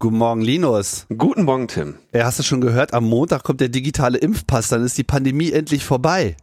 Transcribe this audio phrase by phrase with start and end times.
[0.00, 1.06] Guten Morgen, Linus.
[1.08, 1.96] Guten Morgen, Tim.
[2.12, 5.50] Ja, hast du schon gehört, am Montag kommt der digitale Impfpass, dann ist die Pandemie
[5.50, 6.36] endlich vorbei.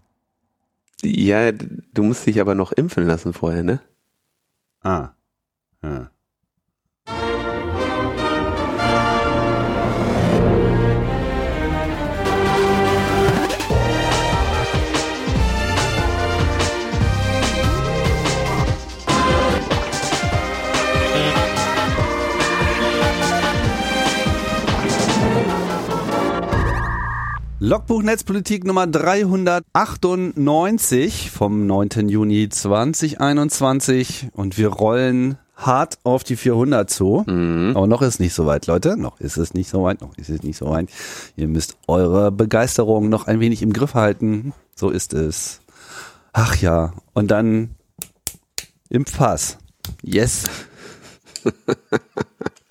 [1.02, 3.80] Ja, du musst dich aber noch impfen lassen vorher, ne?
[4.82, 5.12] Ah.
[5.82, 6.12] Ja.
[27.66, 32.10] Logbuch Netzpolitik Nummer 398 vom 9.
[32.10, 37.24] Juni 2021 und wir rollen hart auf die 400 zu.
[37.26, 37.72] Mhm.
[37.76, 38.98] Aber noch ist nicht so weit, Leute.
[38.98, 40.02] Noch ist es nicht so weit.
[40.02, 40.90] Noch ist es nicht so weit.
[41.38, 44.54] Ihr müsst eure Begeisterung noch ein wenig im Griff halten.
[44.76, 45.62] So ist es.
[46.34, 46.94] Ach ja.
[47.14, 47.72] Und dann
[48.90, 49.58] im Fass.
[50.04, 50.48] Yes.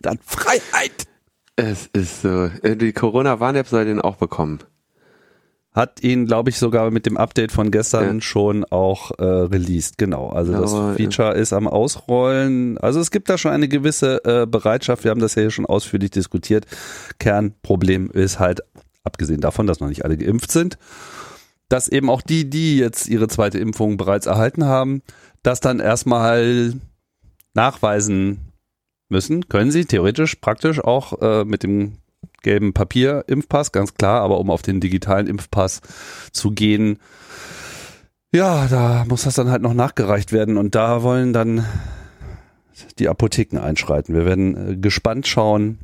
[0.02, 1.08] dann Freiheit.
[1.56, 2.44] Es ist so.
[2.62, 4.60] Äh, die Corona-Warn-App soll den auch bekommen
[5.74, 8.20] hat ihn, glaube ich, sogar mit dem Update von gestern ja.
[8.20, 9.98] schon auch äh, released.
[9.98, 10.28] Genau.
[10.28, 11.34] Also ja, das Feature ja.
[11.34, 12.78] ist am Ausrollen.
[12.78, 15.02] Also es gibt da schon eine gewisse äh, Bereitschaft.
[15.02, 16.66] Wir haben das ja hier schon ausführlich diskutiert.
[17.18, 18.60] Kernproblem ist halt,
[19.02, 20.78] abgesehen davon, dass noch nicht alle geimpft sind,
[21.68, 25.02] dass eben auch die, die jetzt ihre zweite Impfung bereits erhalten haben,
[25.42, 26.72] das dann erstmal
[27.54, 28.52] nachweisen
[29.08, 29.48] müssen.
[29.48, 31.98] Können sie theoretisch praktisch auch äh, mit dem
[32.44, 35.80] gelben Papier-Impfpass, ganz klar, aber um auf den digitalen Impfpass
[36.30, 37.00] zu gehen,
[38.32, 41.64] ja, da muss das dann halt noch nachgereicht werden und da wollen dann
[42.98, 44.14] die Apotheken einschreiten.
[44.14, 45.78] Wir werden äh, gespannt schauen,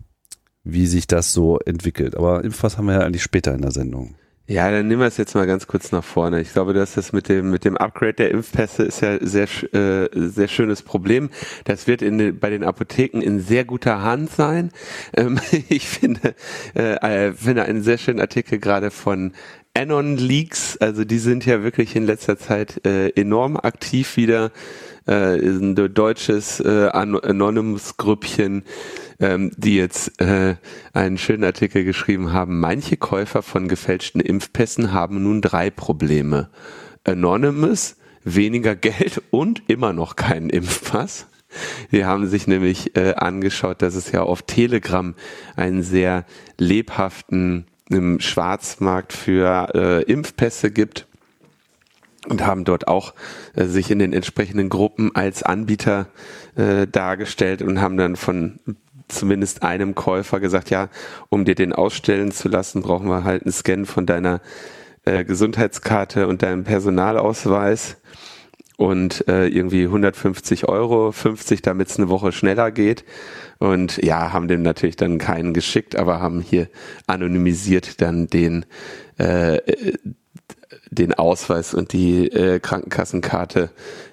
[0.64, 2.16] wie sich das so entwickelt.
[2.16, 4.14] Aber Impfpass haben wir ja eigentlich später in der Sendung.
[4.50, 6.40] Ja, dann nehmen wir es jetzt mal ganz kurz nach vorne.
[6.40, 10.08] Ich glaube, dass das mit dem mit dem Upgrade der Impfpässe ist ja sehr äh,
[10.12, 11.30] sehr schönes Problem.
[11.66, 14.72] Das wird in bei den Apotheken in sehr guter Hand sein.
[15.16, 16.34] Ähm, ich finde
[16.74, 19.34] äh, äh, finde einen sehr schönen Artikel gerade von
[19.74, 20.76] Anon Leaks.
[20.78, 24.50] Also die sind ja wirklich in letzter Zeit äh, enorm aktiv wieder.
[25.06, 28.64] Äh, ein deutsches äh, Anonymous Grüppchen
[29.20, 30.56] ähm, die jetzt äh,
[30.92, 32.58] einen schönen Artikel geschrieben haben.
[32.58, 36.50] Manche Käufer von gefälschten Impfpässen haben nun drei Probleme.
[37.04, 41.26] Anonymous, weniger Geld und immer noch keinen Impfpass.
[41.90, 45.14] Die haben sich nämlich äh, angeschaut, dass es ja auf Telegram
[45.56, 46.24] einen sehr
[46.58, 51.08] lebhaften im Schwarzmarkt für äh, Impfpässe gibt
[52.28, 53.14] und haben dort auch
[53.54, 56.06] äh, sich in den entsprechenden Gruppen als Anbieter
[56.54, 58.60] äh, dargestellt und haben dann von
[59.10, 60.88] zumindest einem Käufer gesagt, ja,
[61.28, 64.40] um dir den ausstellen zu lassen, brauchen wir halt einen Scan von deiner
[65.04, 67.98] äh, Gesundheitskarte und deinem Personalausweis
[68.76, 73.04] und äh, irgendwie 150 Euro, 50, damit es eine Woche schneller geht.
[73.58, 76.68] Und ja, haben dem natürlich dann keinen geschickt, aber haben hier
[77.06, 78.64] anonymisiert dann den
[79.18, 79.58] äh,
[80.90, 83.70] den Ausweis und die äh, Krankenkassenkarte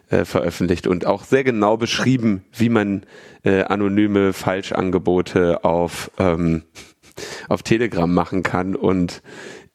[0.10, 3.06] äh, veröffentlicht und auch sehr genau beschrieben, wie man
[3.44, 6.64] äh, anonyme Falschangebote auf, ähm,
[7.50, 9.24] auf Telegram machen kann und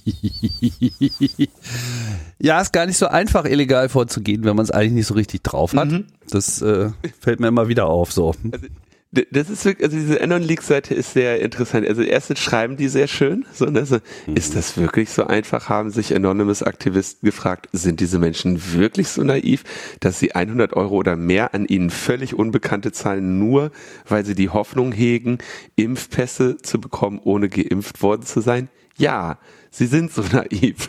[2.38, 5.42] ja, ist gar nicht so einfach, illegal vorzugehen, wenn man es eigentlich nicht so richtig
[5.42, 5.90] drauf hat.
[5.90, 6.08] Mhm.
[6.28, 8.34] Das äh, fällt mir immer wieder auf so.
[8.52, 8.66] Also
[9.10, 11.88] das ist wirklich, also diese Anon League Seite ist sehr interessant.
[11.88, 13.86] Also erstens schreiben die sehr schön, so, ne?
[13.86, 13.96] so
[14.26, 14.36] mhm.
[14.36, 15.70] ist das wirklich so einfach?
[15.70, 19.64] Haben sich Anonymous Aktivisten gefragt, sind diese Menschen wirklich so naiv,
[20.00, 23.70] dass sie 100 Euro oder mehr an ihnen völlig Unbekannte zahlen, nur
[24.06, 25.38] weil sie die Hoffnung hegen,
[25.76, 28.68] Impfpässe zu bekommen, ohne geimpft worden zu sein?
[28.98, 29.38] Ja,
[29.70, 30.88] sie sind so naiv.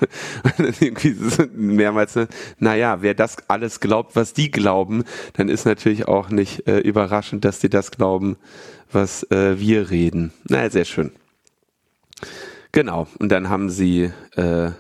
[0.79, 2.27] irgendwie so mehrmals, ne?
[2.57, 5.03] naja, wer das alles glaubt, was die glauben,
[5.33, 8.37] dann ist natürlich auch nicht äh, überraschend, dass die das glauben,
[8.91, 10.33] was äh, wir reden.
[10.47, 11.11] Naja, sehr schön.
[12.71, 13.07] Genau.
[13.19, 14.71] Und dann haben sie, äh,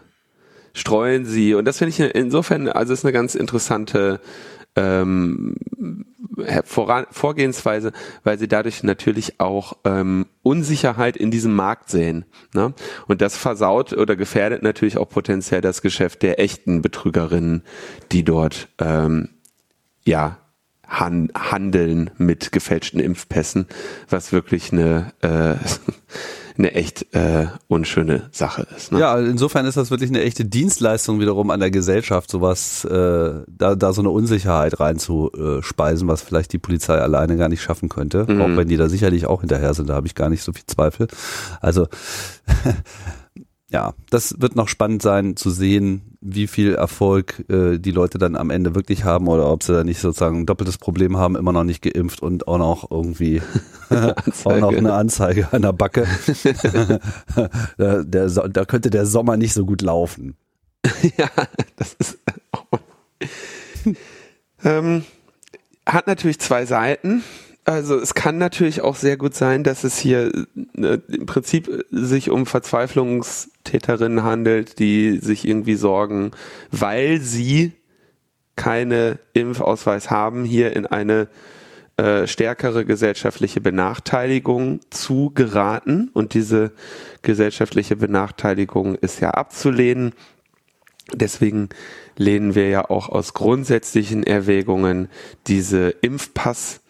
[0.73, 4.19] streuen sie, und das finde ich insofern, also ist eine ganz interessante
[4.75, 5.55] ähm,
[6.63, 7.91] Vorgehensweise,
[8.23, 12.25] weil sie dadurch natürlich auch ähm, Unsicherheit in diesem Markt sehen.
[12.53, 12.73] Ne?
[13.07, 17.63] Und das versaut oder gefährdet natürlich auch potenziell das Geschäft der echten Betrügerinnen,
[18.11, 19.29] die dort ähm,
[20.05, 20.37] ja
[20.89, 23.67] han handeln mit gefälschten Impfpässen,
[24.09, 25.55] was wirklich eine äh,
[26.59, 28.91] eine echt äh, unschöne Sache ist.
[28.91, 28.99] Ne?
[28.99, 33.75] Ja, insofern ist das wirklich eine echte Dienstleistung wiederum an der Gesellschaft, sowas, äh, da,
[33.75, 38.41] da so eine Unsicherheit reinzuspeisen, was vielleicht die Polizei alleine gar nicht schaffen könnte, mhm.
[38.41, 40.65] auch wenn die da sicherlich auch hinterher sind, da habe ich gar nicht so viel
[40.67, 41.07] Zweifel.
[41.61, 41.87] Also
[43.71, 48.35] ja, das wird noch spannend sein zu sehen, wie viel Erfolg äh, die Leute dann
[48.35, 51.53] am Ende wirklich haben oder ob sie da nicht sozusagen ein doppeltes Problem haben, immer
[51.53, 53.41] noch nicht geimpft und auch noch irgendwie
[54.43, 56.07] auch noch eine Anzeige an der Backe.
[57.77, 60.35] da, der, da könnte der Sommer nicht so gut laufen.
[61.17, 61.29] ja,
[61.75, 62.17] das ist
[64.63, 65.03] ähm,
[65.85, 67.23] hat natürlich zwei Seiten.
[67.65, 70.31] Also es kann natürlich auch sehr gut sein, dass es hier
[70.77, 76.31] äh, im Prinzip sich um Verzweiflungstäterinnen handelt, die sich irgendwie sorgen,
[76.71, 77.73] weil sie
[78.55, 81.27] keine Impfausweis haben, hier in eine
[81.99, 86.09] äh, stärkere gesellschaftliche Benachteiligung zu geraten.
[86.13, 86.71] Und diese
[87.21, 90.13] gesellschaftliche Benachteiligung ist ja abzulehnen.
[91.13, 91.69] Deswegen
[92.17, 95.09] lehnen wir ja auch aus grundsätzlichen Erwägungen
[95.47, 96.81] diese Impfpass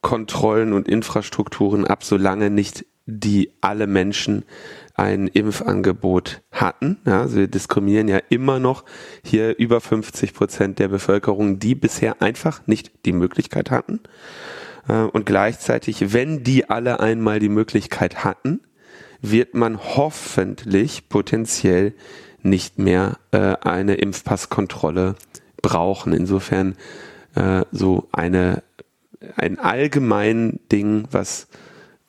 [0.00, 4.44] Kontrollen und Infrastrukturen ab, solange nicht die alle Menschen
[4.94, 6.98] ein Impfangebot hatten.
[7.06, 8.84] Ja, also wir diskriminieren ja immer noch
[9.24, 14.00] hier über 50 Prozent der Bevölkerung, die bisher einfach nicht die Möglichkeit hatten.
[14.88, 18.60] Äh, und gleichzeitig, wenn die alle einmal die Möglichkeit hatten,
[19.22, 21.94] wird man hoffentlich potenziell
[22.42, 25.14] nicht mehr äh, eine Impfpasskontrolle
[25.62, 26.12] brauchen.
[26.12, 26.76] Insofern
[27.34, 28.62] äh, so eine
[29.36, 31.48] ein allgemein Ding, was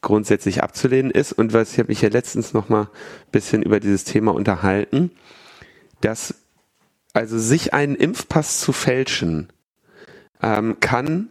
[0.02, 3.80] grundsätzlich abzulehnen ist und was ich habe mich ja letztens noch mal ein bisschen über
[3.80, 5.12] dieses Thema unterhalten,
[6.02, 6.36] dass
[7.14, 9.50] also sich einen Impfpass zu fälschen
[10.42, 11.30] ähm, kann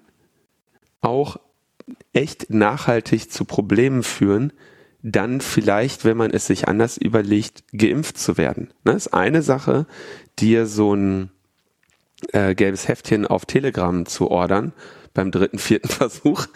[1.01, 1.39] auch
[2.13, 4.53] echt nachhaltig zu Problemen führen,
[5.03, 8.71] dann vielleicht, wenn man es sich anders überlegt, geimpft zu werden.
[8.85, 9.87] Das ne, ist eine Sache,
[10.39, 11.31] dir so ein
[12.33, 14.73] äh, gelbes Heftchen auf Telegram zu ordern
[15.19, 16.47] beim dritten, vierten Versuch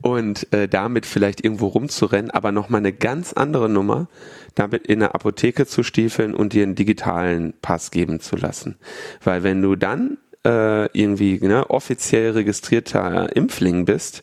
[0.00, 4.08] und äh, damit vielleicht irgendwo rumzurennen, aber nochmal eine ganz andere Nummer,
[4.54, 8.76] damit in der Apotheke zu stiefeln und dir einen digitalen Pass geben zu lassen.
[9.22, 14.22] Weil wenn du dann äh, irgendwie ne, offiziell registrierter Impfling bist,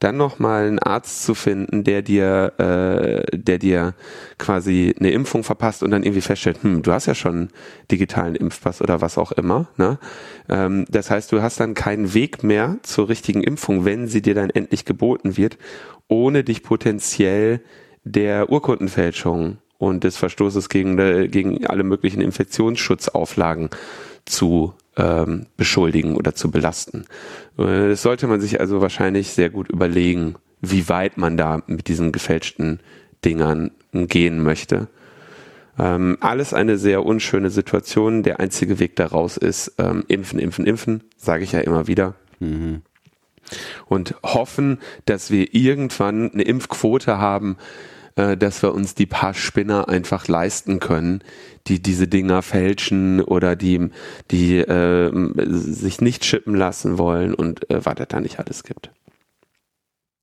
[0.00, 3.94] dann nochmal einen Arzt zu finden, der dir, äh, der dir
[4.38, 7.48] quasi eine Impfung verpasst und dann irgendwie feststellt, hm, du hast ja schon
[7.90, 9.68] digitalen Impfpass oder was auch immer.
[9.76, 9.98] Ne?
[10.48, 14.34] Ähm, das heißt, du hast dann keinen Weg mehr zur richtigen Impfung, wenn sie dir
[14.34, 15.58] dann endlich geboten wird,
[16.08, 17.60] ohne dich potenziell
[18.02, 20.96] der Urkundenfälschung und des Verstoßes gegen,
[21.30, 23.68] gegen alle möglichen Infektionsschutzauflagen
[24.24, 27.04] zu ähm, beschuldigen oder zu belasten.
[27.58, 31.88] Äh, das sollte man sich also wahrscheinlich sehr gut überlegen, wie weit man da mit
[31.88, 32.80] diesen gefälschten
[33.24, 34.88] Dingern gehen möchte.
[35.78, 38.22] Ähm, alles eine sehr unschöne Situation.
[38.22, 42.14] Der einzige Weg daraus ist ähm, impfen, impfen, impfen, sage ich ja immer wieder.
[42.38, 42.82] Mhm.
[43.86, 47.56] Und hoffen, dass wir irgendwann eine Impfquote haben,
[48.16, 51.22] äh, dass wir uns die paar Spinner einfach leisten können,
[51.66, 53.90] die diese Dinger fälschen oder die,
[54.30, 55.10] die äh,
[55.46, 58.90] sich nicht chippen lassen wollen und äh, was da nicht alles gibt.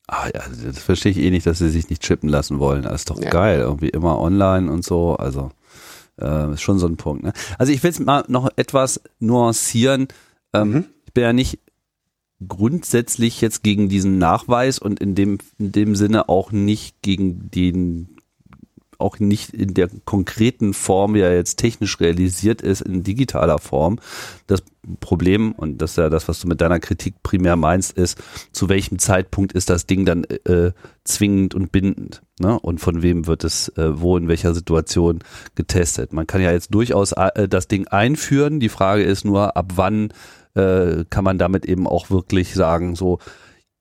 [0.08, 2.84] Ah ja, das verstehe ich eh nicht, dass sie sich nicht chippen lassen wollen.
[2.84, 3.30] Das ist doch ja.
[3.30, 5.18] geil, irgendwie immer online und so.
[5.18, 5.52] Also
[6.20, 7.24] äh, ist schon so ein Punkt.
[7.24, 7.34] Ne?
[7.58, 10.08] Also ich will es mal noch etwas nuancieren.
[10.54, 10.86] Ähm, mhm.
[11.06, 11.60] Ich bin ja nicht
[12.46, 18.18] grundsätzlich jetzt gegen diesen Nachweis und in dem, in dem Sinne auch nicht gegen den,
[19.00, 24.00] auch nicht in der konkreten Form, wie er jetzt technisch realisiert ist, in digitaler Form.
[24.46, 24.64] Das
[25.00, 28.70] Problem, und das ist ja das, was du mit deiner Kritik primär meinst, ist, zu
[28.70, 30.72] welchem Zeitpunkt ist das Ding dann äh,
[31.04, 32.22] zwingend und bindend?
[32.40, 32.58] Ne?
[32.60, 35.20] Und von wem wird es äh, wo in welcher Situation
[35.56, 36.14] getestet?
[36.14, 38.60] Man kann ja jetzt durchaus äh, das Ding einführen.
[38.60, 40.10] Die Frage ist nur, ab wann
[40.58, 43.20] äh, kann man damit eben auch wirklich sagen, so,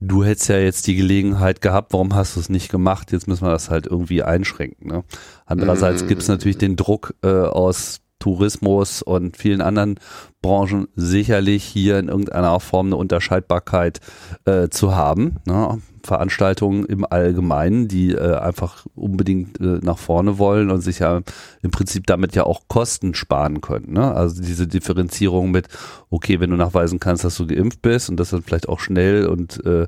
[0.00, 3.12] du hättest ja jetzt die Gelegenheit gehabt, warum hast du es nicht gemacht?
[3.12, 4.88] Jetzt müssen wir das halt irgendwie einschränken.
[4.88, 5.04] Ne?
[5.46, 6.08] Andererseits mhm.
[6.08, 10.00] gibt es natürlich den Druck äh, aus Tourismus und vielen anderen
[10.42, 14.00] Branchen sicherlich hier in irgendeiner Form eine Unterscheidbarkeit
[14.44, 15.36] äh, zu haben.
[15.46, 15.80] Ne?
[16.06, 21.20] Veranstaltungen im Allgemeinen, die äh, einfach unbedingt äh, nach vorne wollen und sich ja
[21.62, 23.92] im Prinzip damit ja auch Kosten sparen können.
[23.92, 24.14] Ne?
[24.14, 25.68] Also diese Differenzierung mit,
[26.10, 29.26] okay, wenn du nachweisen kannst, dass du geimpft bist und das dann vielleicht auch schnell
[29.26, 29.86] und äh,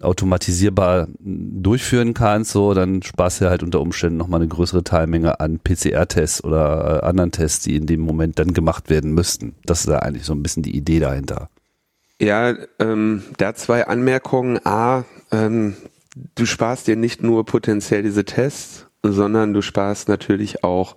[0.00, 5.60] automatisierbar durchführen kannst, so, dann sparst du halt unter Umständen nochmal eine größere Teilmenge an
[5.60, 9.54] PCR-Tests oder äh, anderen Tests, die in dem Moment dann gemacht werden müssten.
[9.64, 11.48] Das ist ja eigentlich so ein bisschen die Idee dahinter.
[12.22, 14.64] Ja, ähm, da zwei Anmerkungen.
[14.64, 15.74] A, ähm,
[16.36, 20.94] du sparst dir nicht nur potenziell diese Tests, sondern du sparst natürlich auch,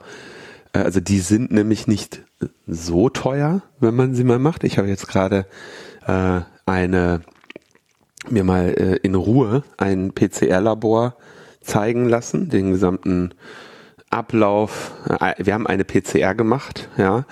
[0.74, 2.24] äh, also die sind nämlich nicht
[2.67, 4.63] so teuer, wenn man sie mal macht.
[4.63, 5.48] Ich habe jetzt gerade
[6.05, 7.22] äh, eine
[8.29, 11.17] mir mal äh, in Ruhe ein PCR-Labor
[11.60, 13.34] zeigen lassen, den gesamten
[14.12, 17.25] Ablauf, äh, wir haben eine PCR gemacht, ja,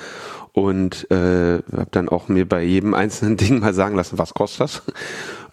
[0.53, 4.61] und äh, habe dann auch mir bei jedem einzelnen Ding mal sagen lassen, was kostet
[4.61, 4.83] das?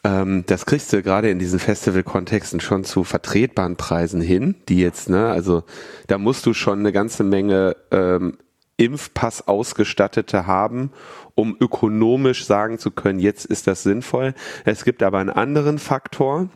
[0.04, 5.10] Ähm, das kriegst du gerade in diesen Festival-Kontexten schon zu vertretbaren Preisen hin, die jetzt,
[5.10, 5.64] ne, also
[6.06, 8.38] da musst du schon eine ganze Menge ähm,
[8.76, 10.90] Impfpass ausgestattete haben,
[11.34, 14.34] um ökonomisch sagen zu können, jetzt ist das sinnvoll.
[14.64, 16.48] Es gibt aber einen anderen Faktor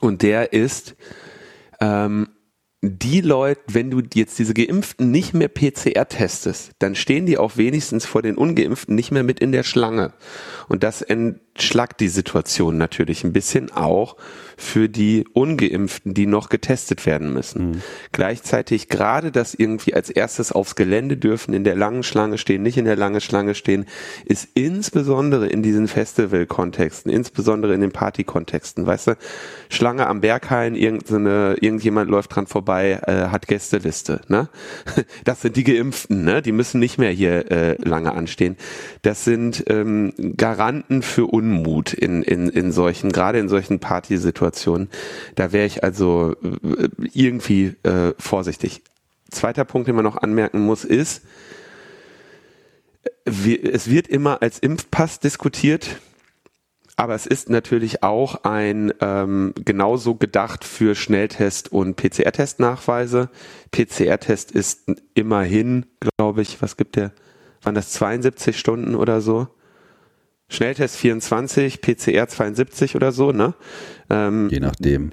[0.00, 0.96] und der ist,
[1.80, 2.28] ähm,
[2.90, 7.56] die Leute, wenn du jetzt diese Geimpften nicht mehr PCR testest, dann stehen die auch
[7.56, 10.12] wenigstens vor den Ungeimpften nicht mehr mit in der Schlange.
[10.68, 11.02] Und das
[11.54, 14.16] entschlackt die Situation natürlich ein bisschen auch
[14.56, 17.70] für die Ungeimpften, die noch getestet werden müssen.
[17.70, 17.82] Mhm.
[18.12, 22.76] Gleichzeitig gerade das irgendwie als erstes aufs Gelände dürfen, in der langen Schlange stehen, nicht
[22.76, 23.86] in der langen Schlange stehen,
[24.24, 29.16] ist insbesondere in diesen Festival-Kontexten, insbesondere in den Party-Kontexten, weißt du,
[29.68, 34.48] Schlange am Berghain, irgendeine, irgendjemand läuft dran vorbei, äh, hat Gästeliste, ne?
[35.24, 36.42] Das sind die Geimpften, ne?
[36.42, 38.56] Die müssen nicht mehr hier äh, lange anstehen.
[39.02, 44.88] Das sind ähm, Garanten für Unmut in, in, in solchen, gerade in solchen Partysituationen.
[45.34, 48.82] Da wäre ich also äh, irgendwie äh, vorsichtig.
[49.30, 51.22] Zweiter Punkt, den man noch anmerken muss, ist,
[53.26, 56.00] es wird immer als Impfpass diskutiert,
[56.96, 63.30] aber es ist natürlich auch ein ähm, genauso gedacht für Schnelltest und PCR-Testnachweise.
[63.72, 64.84] PCR-Test ist
[65.14, 65.86] immerhin,
[66.16, 67.12] glaube ich, was gibt der?
[67.62, 69.48] Waren das 72 Stunden oder so?
[70.54, 73.54] Schnelltest 24, PCR 72 oder so, ne?
[74.10, 75.12] Ähm, Je nachdem.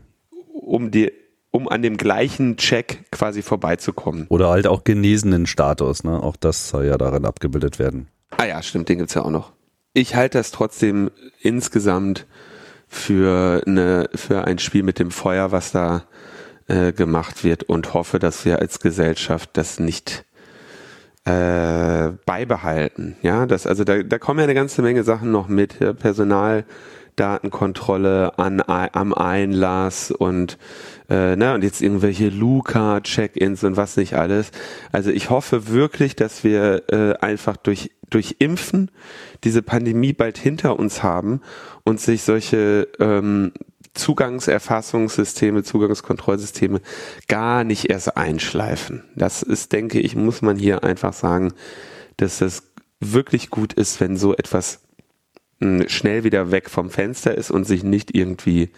[0.51, 1.12] Um die,
[1.51, 4.27] um an dem gleichen Check quasi vorbeizukommen.
[4.29, 6.21] Oder halt auch genesenen Status, ne?
[6.21, 8.07] Auch das soll ja darin abgebildet werden.
[8.38, 9.51] Ah ja, stimmt, den gibt's ja auch noch.
[9.93, 12.25] Ich halte das trotzdem insgesamt
[12.88, 16.05] für eine, für ein Spiel mit dem Feuer, was da
[16.67, 20.25] äh, gemacht wird und hoffe, dass wir als Gesellschaft das nicht
[21.25, 23.18] äh, beibehalten.
[23.22, 25.78] Ja, das, also da, da kommen ja eine ganze Menge Sachen noch mit.
[26.00, 30.58] Personaldatenkontrolle an, am Einlass und
[31.10, 34.50] äh, ne, und jetzt irgendwelche Luca-Check-ins und was nicht alles.
[34.92, 38.90] Also ich hoffe wirklich, dass wir äh, einfach durch durch Impfen
[39.44, 41.42] diese Pandemie bald hinter uns haben
[41.84, 43.54] und sich solche ähm,
[43.93, 46.81] Zugangserfassungssysteme, Zugangskontrollsysteme
[47.27, 49.03] gar nicht erst einschleifen.
[49.15, 51.53] Das ist, denke ich, muss man hier einfach sagen,
[52.17, 52.63] dass das
[53.00, 54.81] wirklich gut ist, wenn so etwas
[55.60, 58.69] hm, schnell wieder weg vom Fenster ist und sich nicht irgendwie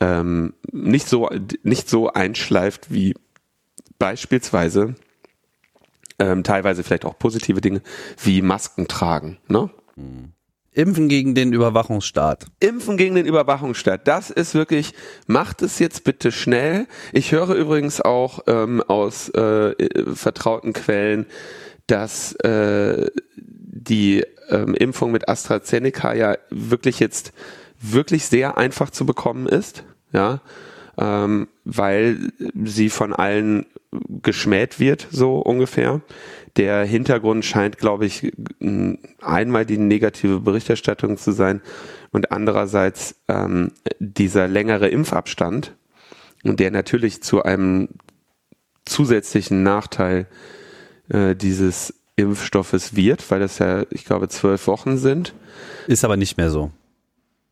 [0.00, 1.28] ähm, nicht so
[1.62, 3.14] nicht so einschleift wie
[3.98, 4.94] beispielsweise
[6.18, 7.82] ähm, teilweise vielleicht auch positive Dinge
[8.22, 9.38] wie Masken tragen.
[9.48, 9.70] Ne?
[9.96, 10.32] Mhm.
[10.78, 12.46] Impfen gegen den Überwachungsstaat.
[12.60, 14.06] Impfen gegen den Überwachungsstaat.
[14.06, 14.94] Das ist wirklich,
[15.26, 16.86] macht es jetzt bitte schnell.
[17.12, 19.74] Ich höre übrigens auch ähm, aus äh,
[20.14, 21.26] vertrauten Quellen,
[21.88, 27.32] dass äh, die ähm, Impfung mit AstraZeneca ja wirklich jetzt
[27.80, 29.82] wirklich sehr einfach zu bekommen ist.
[30.12, 30.40] Ja,
[30.96, 32.30] ähm, weil
[32.64, 33.66] sie von allen
[34.22, 36.02] geschmäht wird, so ungefähr.
[36.58, 38.32] Der Hintergrund scheint, glaube ich,
[39.22, 41.62] einmal die negative Berichterstattung zu sein
[42.10, 45.74] und andererseits ähm, dieser längere Impfabstand
[46.44, 47.88] und der natürlich zu einem
[48.84, 50.26] zusätzlichen Nachteil
[51.10, 55.34] äh, dieses Impfstoffes wird, weil das ja, ich glaube, zwölf Wochen sind.
[55.86, 56.72] Ist aber nicht mehr so.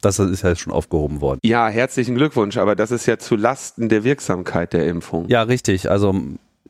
[0.00, 1.40] Das ist ja schon aufgehoben worden.
[1.42, 5.28] Ja, herzlichen Glückwunsch, aber das ist ja zu Lasten der Wirksamkeit der Impfung.
[5.28, 5.90] Ja, richtig.
[5.90, 6.14] Also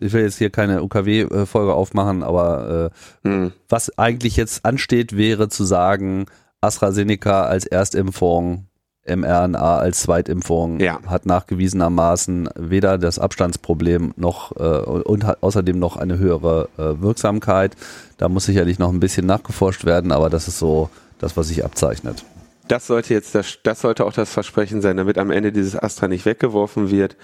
[0.00, 2.90] ich will jetzt hier keine UKW-Folge aufmachen, aber
[3.24, 3.52] äh, hm.
[3.68, 6.26] was eigentlich jetzt ansteht, wäre zu sagen,
[6.60, 8.66] AstraZeneca als Erstimpfung,
[9.06, 10.98] mRNA als Zweitimpfung ja.
[11.06, 17.76] hat nachgewiesenermaßen weder das Abstandsproblem noch äh, und hat außerdem noch eine höhere äh, Wirksamkeit.
[18.18, 21.64] Da muss sicherlich noch ein bisschen nachgeforscht werden, aber das ist so das, was sich
[21.64, 22.24] abzeichnet
[22.68, 26.08] das sollte jetzt das, das sollte auch das Versprechen sein, damit am Ende dieses Astra
[26.08, 27.16] nicht weggeworfen wird.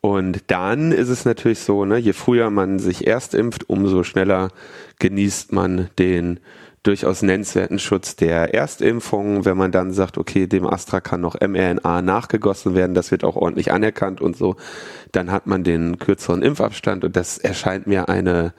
[0.00, 4.48] Und dann ist es natürlich so, ne, je früher man sich erst impft, umso schneller
[4.98, 6.40] genießt man den
[6.82, 9.44] durchaus nennenswerten Schutz der Erstimpfung.
[9.44, 13.36] Wenn man dann sagt, okay, dem Astra kann noch mRNA nachgegossen werden, das wird auch
[13.36, 14.56] ordentlich anerkannt und so,
[15.12, 18.54] dann hat man den kürzeren Impfabstand und das erscheint mir eine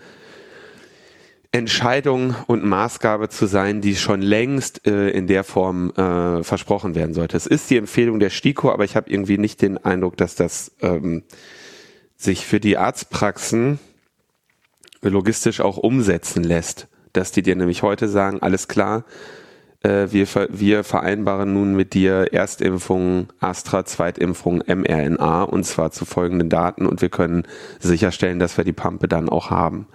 [1.53, 7.13] Entscheidung und Maßgabe zu sein, die schon längst äh, in der Form äh, versprochen werden
[7.13, 7.36] sollte.
[7.36, 10.72] Es ist die Empfehlung der STIKO, aber ich habe irgendwie nicht den Eindruck, dass das
[10.81, 11.24] ähm,
[12.15, 13.79] sich für die Arztpraxen
[15.01, 16.88] logistisch auch umsetzen lässt.
[17.12, 19.03] Dass die dir nämlich heute sagen, alles klar,
[19.84, 26.86] wir, wir vereinbaren nun mit dir Erstimpfung Astra, Zweitimpfung mRNA und zwar zu folgenden Daten
[26.86, 27.44] und wir können
[27.80, 29.88] sicherstellen, dass wir die Pampe dann auch haben.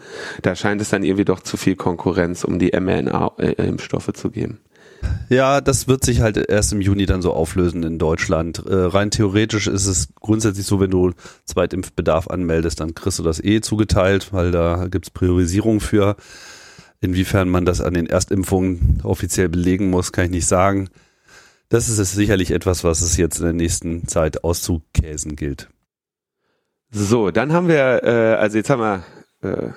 [0.43, 4.59] Da scheint es dann irgendwie doch zu viel Konkurrenz, um die mRNA-Impfstoffe zu geben.
[5.28, 8.64] Ja, das wird sich halt erst im Juni dann so auflösen in Deutschland.
[8.66, 11.12] Äh, rein theoretisch ist es grundsätzlich so, wenn du
[11.45, 16.16] Zweitimpfbedarf anmeldest, dann kriegst du das eh zugeteilt, weil da gibt's Priorisierung für.
[17.06, 20.88] Inwiefern man das an den Erstimpfungen offiziell belegen muss, kann ich nicht sagen.
[21.68, 25.68] Das ist es sicherlich etwas, was es jetzt in der nächsten Zeit auszukäsen gilt.
[26.90, 29.04] So, dann haben wir, äh, also jetzt haben wir
[29.42, 29.70] äh,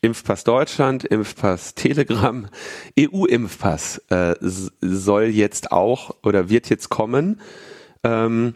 [0.00, 2.46] Impfpass Deutschland, Impfpass Telegram,
[2.96, 7.40] EU-Impfpass äh, soll jetzt auch oder wird jetzt kommen.
[8.04, 8.54] Ähm,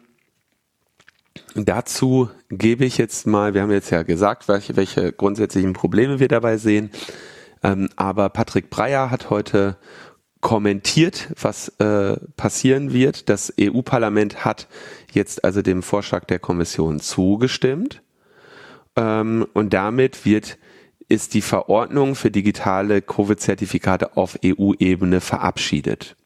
[1.57, 6.29] dazu gebe ich jetzt mal, wir haben jetzt ja gesagt, welche, welche grundsätzlichen Probleme wir
[6.29, 6.93] dabei sehen.
[7.65, 9.77] Ähm, aber Patrick Breyer hat heute
[10.41, 13.31] kommentiert, was äh, passieren wird.
[13.31, 14.69] Das EU-Parlament hat
[15.13, 18.03] jetzt also dem Vorschlag der Kommission zugestimmt.
[18.95, 20.59] Ähm, und damit wird
[21.09, 26.17] ist die Verordnung für digitale Covid-Zertifikate auf EU-Ebene verabschiedet.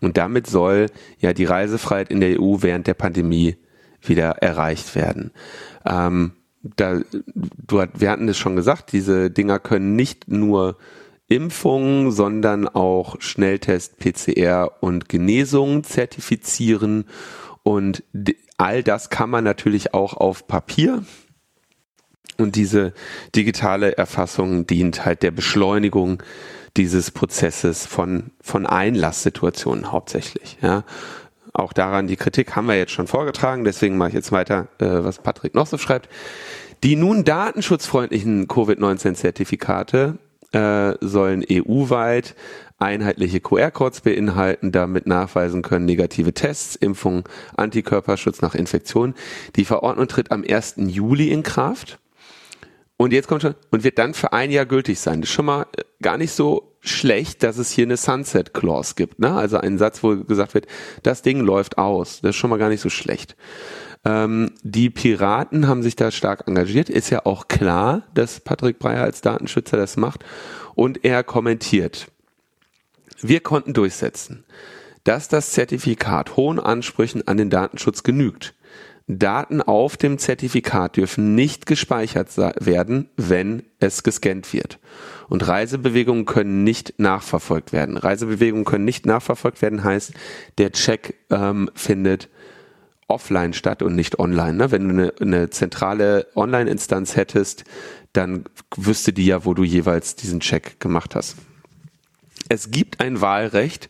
[0.00, 0.86] Und damit soll
[1.18, 3.56] ja die Reisefreiheit in der EU während der Pandemie
[4.00, 5.32] wieder erreicht werden.
[5.84, 7.00] Ähm, da,
[7.34, 10.76] du, wir hatten es schon gesagt, diese Dinger können nicht nur
[11.28, 17.04] Impfungen, sondern auch Schnelltest, PCR und Genesung zertifizieren.
[17.62, 18.02] Und
[18.56, 21.04] all das kann man natürlich auch auf Papier.
[22.38, 22.94] Und diese
[23.34, 26.22] digitale Erfassung dient halt der Beschleunigung
[26.76, 30.56] dieses Prozesses von, von Einlasssituationen hauptsächlich.
[30.62, 30.84] Ja.
[31.58, 34.86] Auch daran, die Kritik haben wir jetzt schon vorgetragen, deswegen mache ich jetzt weiter, äh,
[34.86, 36.08] was Patrick noch so schreibt.
[36.84, 40.18] Die nun datenschutzfreundlichen Covid-19-Zertifikate
[40.52, 42.36] äh, sollen EU-weit
[42.78, 49.14] einheitliche QR-Codes beinhalten, damit nachweisen können negative Tests, Impfung, Antikörperschutz nach Infektion.
[49.56, 50.74] Die Verordnung tritt am 1.
[50.76, 51.98] Juli in Kraft.
[52.98, 55.20] Und jetzt kommt schon, und wird dann für ein Jahr gültig sein.
[55.20, 58.94] Das ist schon mal äh, gar nicht so schlecht, dass es hier eine Sunset Clause
[58.96, 59.20] gibt.
[59.20, 59.32] Ne?
[59.32, 60.66] Also einen Satz, wo gesagt wird,
[61.04, 62.20] das Ding läuft aus.
[62.20, 63.36] Das ist schon mal gar nicht so schlecht.
[64.04, 66.90] Ähm, die Piraten haben sich da stark engagiert.
[66.90, 70.24] Ist ja auch klar, dass Patrick Breyer als Datenschützer das macht.
[70.74, 72.08] Und er kommentiert.
[73.20, 74.44] Wir konnten durchsetzen,
[75.04, 78.54] dass das Zertifikat hohen Ansprüchen an den Datenschutz genügt.
[79.08, 84.78] Daten auf dem Zertifikat dürfen nicht gespeichert werden, wenn es gescannt wird.
[85.28, 87.96] Und Reisebewegungen können nicht nachverfolgt werden.
[87.96, 90.12] Reisebewegungen können nicht nachverfolgt werden heißt,
[90.58, 92.28] der Check ähm, findet
[93.08, 94.52] offline statt und nicht online.
[94.52, 94.70] Ne?
[94.70, 97.64] Wenn du eine, eine zentrale Online-Instanz hättest,
[98.12, 98.44] dann
[98.76, 101.36] wüsste die ja, wo du jeweils diesen Check gemacht hast.
[102.50, 103.88] Es gibt ein Wahlrecht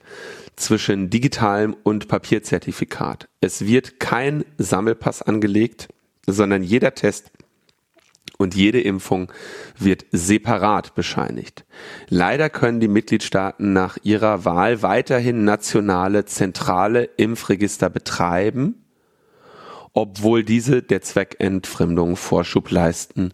[0.58, 3.28] zwischen digitalem und Papierzertifikat.
[3.40, 5.88] Es wird kein Sammelpass angelegt,
[6.26, 7.30] sondern jeder Test
[8.38, 9.32] und jede Impfung
[9.76, 11.64] wird separat bescheinigt.
[12.08, 18.84] Leider können die Mitgliedstaaten nach ihrer Wahl weiterhin nationale zentrale Impfregister betreiben,
[19.92, 23.32] obwohl diese der Zweckentfremdung Vorschub leisten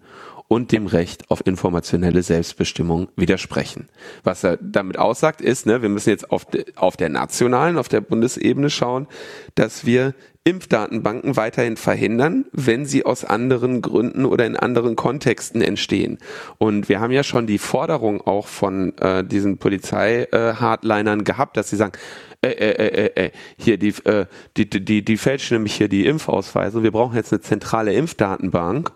[0.54, 3.88] und dem Recht auf informationelle Selbstbestimmung widersprechen.
[4.22, 7.88] Was er damit aussagt, ist, ne, wir müssen jetzt auf, de, auf der nationalen, auf
[7.88, 9.08] der Bundesebene schauen,
[9.56, 10.14] dass wir
[10.44, 16.18] Impfdatenbanken weiterhin verhindern, wenn sie aus anderen Gründen oder in anderen Kontexten entstehen.
[16.58, 21.70] Und wir haben ja schon die Forderung auch von äh, diesen Polizei-Hardlinern äh, gehabt, dass
[21.70, 21.94] sie sagen,
[22.42, 26.06] äh, äh, äh, äh, äh hier die, äh, die, die, die fälschen nämlich hier die
[26.06, 26.84] Impfausweise.
[26.84, 28.92] Wir brauchen jetzt eine zentrale Impfdatenbank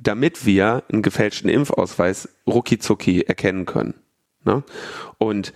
[0.00, 3.94] damit wir einen gefälschten Impfausweis rucki erkennen können.
[4.44, 4.62] Ne?
[5.18, 5.52] Und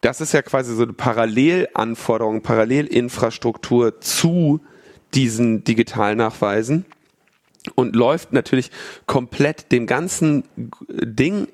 [0.00, 4.60] das ist ja quasi so eine Parallelanforderung, Parallelinfrastruktur zu
[5.14, 6.84] diesen Digitalnachweisen
[7.74, 8.70] und läuft natürlich
[9.06, 10.44] komplett dem ganzen
[10.88, 11.48] Ding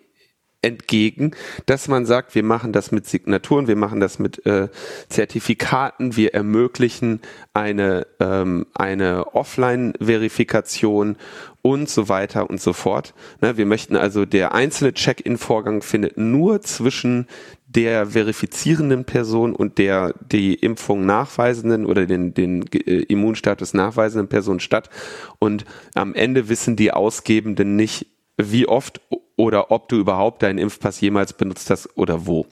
[0.63, 1.33] entgegen,
[1.67, 4.69] dass man sagt, wir machen das mit Signaturen, wir machen das mit äh,
[5.09, 7.21] Zertifikaten, wir ermöglichen
[7.53, 11.17] eine, ähm, eine Offline-Verifikation
[11.63, 13.15] und so weiter und so fort.
[13.41, 17.27] Ne, wir möchten also, der einzelne Check-in-Vorgang findet nur zwischen
[17.67, 24.61] der verifizierenden Person und der die Impfung nachweisenden oder den, den äh, Immunstatus nachweisenden Person
[24.61, 24.91] statt.
[25.39, 29.01] Und am Ende wissen die Ausgebenden nicht, wie oft
[29.43, 32.47] oder ob du überhaupt deinen Impfpass jemals benutzt hast oder wo.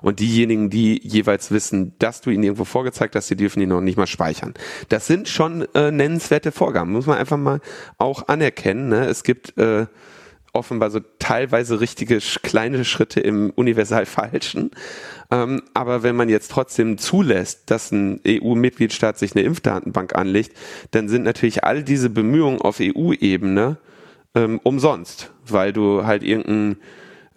[0.00, 3.80] Und diejenigen, die jeweils wissen, dass du ihn irgendwo vorgezeigt hast, die dürfen ihn noch
[3.80, 4.54] nicht mal speichern.
[4.88, 7.60] Das sind schon äh, nennenswerte Vorgaben, muss man einfach mal
[7.98, 8.90] auch anerkennen.
[8.90, 9.06] Ne?
[9.06, 9.86] Es gibt äh,
[10.52, 14.70] offenbar so teilweise richtige kleine Schritte im universal falschen.
[15.32, 20.56] Ähm, aber wenn man jetzt trotzdem zulässt, dass ein EU-Mitgliedstaat sich eine Impfdatenbank anlegt,
[20.92, 23.78] dann sind natürlich all diese Bemühungen auf EU-Ebene
[24.36, 26.76] ähm, umsonst, weil du halt irgendein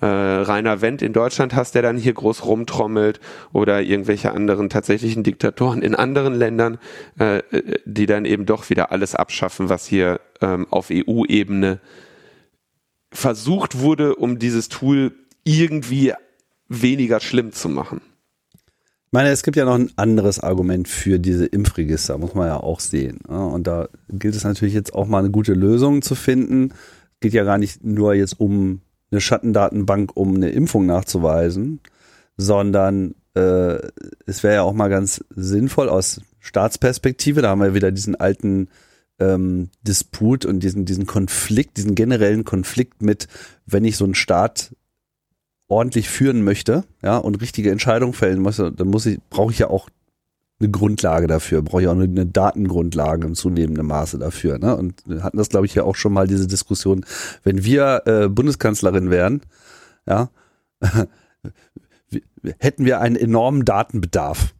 [0.01, 3.19] äh, Rainer Wendt in Deutschland hast, der dann hier groß rumtrommelt
[3.51, 6.77] oder irgendwelche anderen tatsächlichen Diktatoren in anderen Ländern,
[7.17, 7.41] äh,
[7.85, 11.79] die dann eben doch wieder alles abschaffen, was hier ähm, auf EU-Ebene
[13.11, 16.13] versucht wurde, um dieses Tool irgendwie
[16.67, 18.01] weniger schlimm zu machen.
[19.09, 22.57] Ich meine, es gibt ja noch ein anderes Argument für diese Impfregister, muss man ja
[22.57, 23.17] auch sehen.
[23.21, 26.75] Und da gilt es natürlich jetzt auch mal eine gute Lösung zu finden.
[27.19, 31.79] Geht ja gar nicht nur jetzt um eine Schattendatenbank, um eine Impfung nachzuweisen,
[32.37, 33.79] sondern äh,
[34.27, 38.69] es wäre ja auch mal ganz sinnvoll aus Staatsperspektive, da haben wir wieder diesen alten
[39.17, 43.27] ähm, Disput und diesen, diesen Konflikt, diesen generellen Konflikt mit,
[43.65, 44.75] wenn ich so einen Staat
[45.69, 49.69] ordentlich führen möchte, ja, und richtige Entscheidungen fällen muss, dann muss ich, brauche ich ja
[49.69, 49.87] auch
[50.59, 54.57] eine Grundlage dafür, brauche ich auch eine, Datengrundlage im zunehmenden Maße dafür.
[54.59, 54.75] Ne?
[54.75, 57.05] Und wir hatten das, glaube ich, ja auch schon mal diese Diskussion,
[57.43, 59.41] wenn wir äh, Bundeskanzlerin wären,
[60.05, 60.29] ja,
[62.59, 64.53] hätten wir einen enormen Datenbedarf,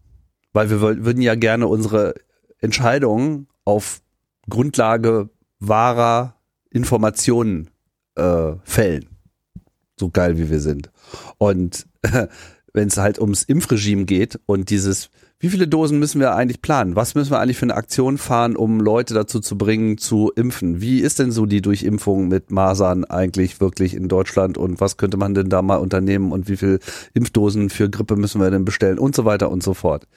[0.53, 2.13] weil wir würden ja gerne unsere
[2.59, 4.01] Entscheidungen auf
[4.49, 6.35] Grundlage wahrer
[6.69, 7.71] Informationen
[8.15, 9.18] äh, fällen.
[9.99, 10.89] So geil wie wir sind.
[11.37, 11.87] Und
[12.73, 15.09] wenn es halt ums Impfregime geht und dieses
[15.41, 16.97] wie viele Dosen müssen wir eigentlich planen?
[16.97, 20.81] Was müssen wir eigentlich für eine Aktion fahren, um Leute dazu zu bringen, zu impfen?
[20.81, 25.15] Wie ist denn so die Durchimpfung mit Masern eigentlich wirklich in Deutschland und was könnte
[25.15, 26.79] man denn da mal unternehmen und wie viele
[27.13, 30.07] Impfdosen für Grippe müssen wir denn bestellen und so weiter und so fort?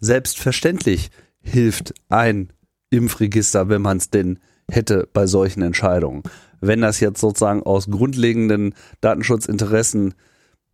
[0.00, 2.52] Selbstverständlich hilft ein
[2.90, 6.22] Impfregister, wenn man es denn hätte bei solchen Entscheidungen.
[6.66, 10.14] Wenn das jetzt sozusagen aus grundlegenden Datenschutzinteressen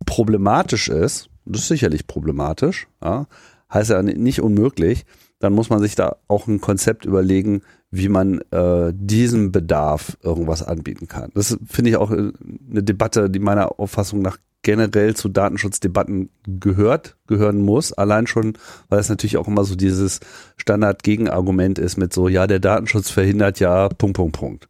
[0.05, 3.27] problematisch ist, das ist sicherlich problematisch, ja,
[3.73, 5.05] heißt ja nicht unmöglich,
[5.39, 10.63] dann muss man sich da auch ein Konzept überlegen, wie man äh, diesem Bedarf irgendwas
[10.63, 11.31] anbieten kann.
[11.35, 12.31] Das finde ich auch äh,
[12.71, 17.93] eine Debatte, die meiner Auffassung nach generell zu Datenschutzdebatten gehört, gehören muss.
[17.93, 18.57] Allein schon,
[18.89, 20.21] weil es natürlich auch immer so dieses
[20.57, 24.69] Standard-Gegenargument ist mit so, ja, der Datenschutz verhindert ja, Punkt, Punkt, Punkt.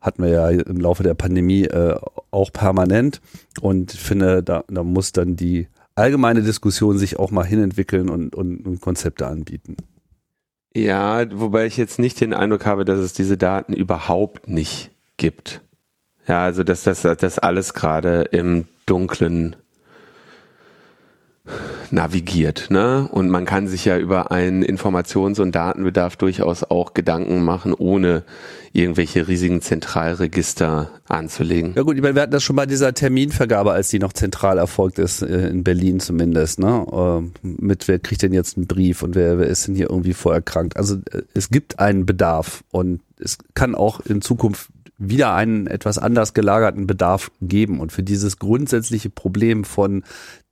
[0.00, 1.96] Hatten wir ja im Laufe der Pandemie äh,
[2.30, 3.20] auch permanent.
[3.60, 8.34] Und ich finde, da, da muss dann die allgemeine Diskussion sich auch mal hinentwickeln und,
[8.34, 9.76] und, und Konzepte anbieten.
[10.74, 15.62] Ja, wobei ich jetzt nicht den Eindruck habe, dass es diese Daten überhaupt nicht gibt.
[16.28, 19.56] Ja, also dass das, das alles gerade im Dunklen
[21.90, 22.70] navigiert.
[22.70, 23.08] Ne?
[23.10, 28.24] Und man kann sich ja über einen Informations- und Datenbedarf durchaus auch Gedanken machen, ohne
[28.72, 31.72] irgendwelche riesigen Zentralregister anzulegen.
[31.74, 34.58] Ja gut, ich meine, wir hatten das schon bei dieser Terminvergabe, als die noch zentral
[34.58, 36.86] erfolgt ist, äh, in Berlin zumindest, ne?
[36.92, 40.12] Ähm, mit wer kriegt denn jetzt einen Brief und wer, wer ist denn hier irgendwie
[40.12, 40.76] vorerkrankt?
[40.76, 45.96] Also äh, es gibt einen Bedarf und es kann auch in Zukunft wieder einen etwas
[45.96, 47.80] anders gelagerten Bedarf geben.
[47.80, 50.02] Und für dieses grundsätzliche Problem von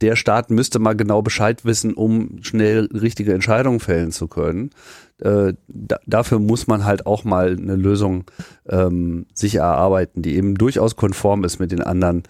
[0.00, 4.70] der Staat müsste mal genau Bescheid wissen, um schnell richtige Entscheidungen fällen zu können,
[5.20, 8.24] äh, da, dafür muss man halt auch mal eine Lösung
[8.68, 12.22] ähm, sich erarbeiten, die eben durchaus konform ist mit den anderen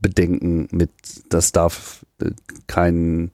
[0.00, 0.90] Bedenken, mit
[1.28, 2.32] das darf äh,
[2.66, 3.30] kein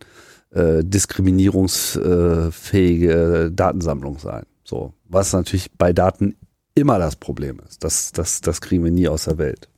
[0.51, 4.43] äh, diskriminierungsfähige Datensammlung sein.
[4.65, 6.35] So, was natürlich bei Daten
[6.77, 7.83] immer das Problem ist.
[7.83, 9.69] Das, das, das kriegen wir nie aus der Welt.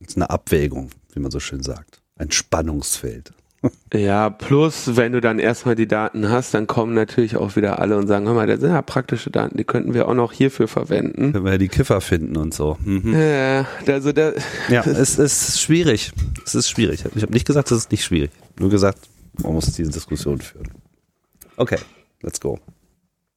[0.00, 2.00] Das ist eine Abwägung, wie man so schön sagt.
[2.16, 3.32] Ein Spannungsfeld.
[3.92, 7.96] Ja, plus, wenn du dann erstmal die Daten hast, dann kommen natürlich auch wieder alle
[7.96, 10.68] und sagen, hör mal, das sind ja praktische Daten, die könnten wir auch noch hierfür
[10.68, 11.32] verwenden.
[11.32, 12.78] Können wir ja die Kiffer finden und so.
[12.84, 13.14] Mhm.
[13.14, 14.32] Ja, also da,
[14.68, 16.12] ja es ist schwierig.
[16.44, 17.04] Es ist schwierig.
[17.16, 18.30] Ich habe nicht gesagt, es ist nicht schwierig.
[18.60, 19.00] Nur gesagt,
[19.42, 20.68] man muss diese Diskussion führen.
[21.56, 21.78] Okay,
[22.22, 22.60] let's go.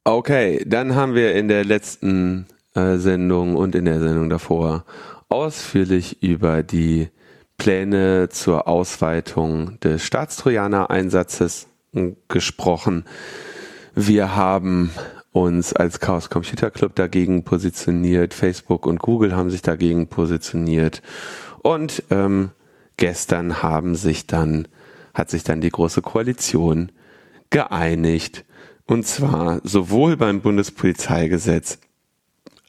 [0.03, 4.83] Okay, dann haben wir in der letzten äh, Sendung und in der Sendung davor
[5.29, 7.09] ausführlich über die
[7.57, 11.67] Pläne zur Ausweitung des Staatstrojaner-Einsatzes
[12.27, 13.05] gesprochen.
[13.93, 14.89] Wir haben
[15.33, 18.33] uns als Chaos Computer Club dagegen positioniert.
[18.33, 21.03] Facebook und Google haben sich dagegen positioniert.
[21.61, 22.49] Und ähm,
[22.97, 24.67] gestern haben sich dann,
[25.13, 26.91] hat sich dann die große Koalition
[27.51, 28.45] geeinigt.
[28.85, 31.79] Und zwar sowohl beim Bundespolizeigesetz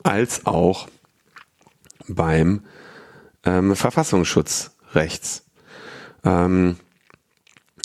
[0.02, 0.88] als auch
[2.08, 2.62] beim
[3.44, 5.44] ähm, Verfassungsschutz rechts.
[6.24, 6.76] Ähm,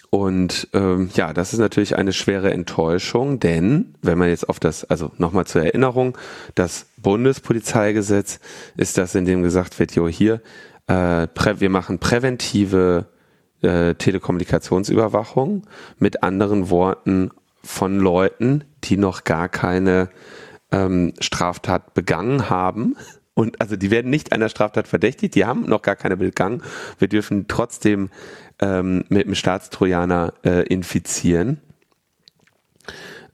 [0.10, 4.86] und ähm, ja, das ist natürlich eine schwere Enttäuschung, denn wenn man jetzt auf das,
[4.86, 6.18] also nochmal zur Erinnerung,
[6.56, 8.40] das Bundespolizeigesetz
[8.78, 10.42] ist das, in dem gesagt wird, jo, hier,
[10.88, 11.28] äh,
[11.60, 13.08] wir machen präventive
[13.62, 15.64] äh, Telekommunikationsüberwachung,
[16.00, 17.32] mit anderen Worten
[17.68, 20.10] von Leuten, die noch gar keine
[20.72, 22.96] ähm, Straftat begangen haben.
[23.34, 26.64] Und also die werden nicht einer Straftat verdächtigt, die haben noch gar keine begangen.
[26.98, 28.10] Wir dürfen trotzdem
[28.60, 31.62] ähm, mit dem Staatstrojaner äh, infizieren.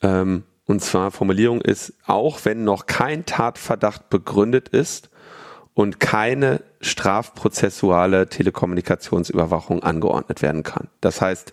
[0.01, 5.09] Ähm, und zwar Formulierung ist, auch wenn noch kein Tatverdacht begründet ist
[5.73, 10.89] und keine strafprozessuale Telekommunikationsüberwachung angeordnet werden kann.
[11.01, 11.51] Das heißt,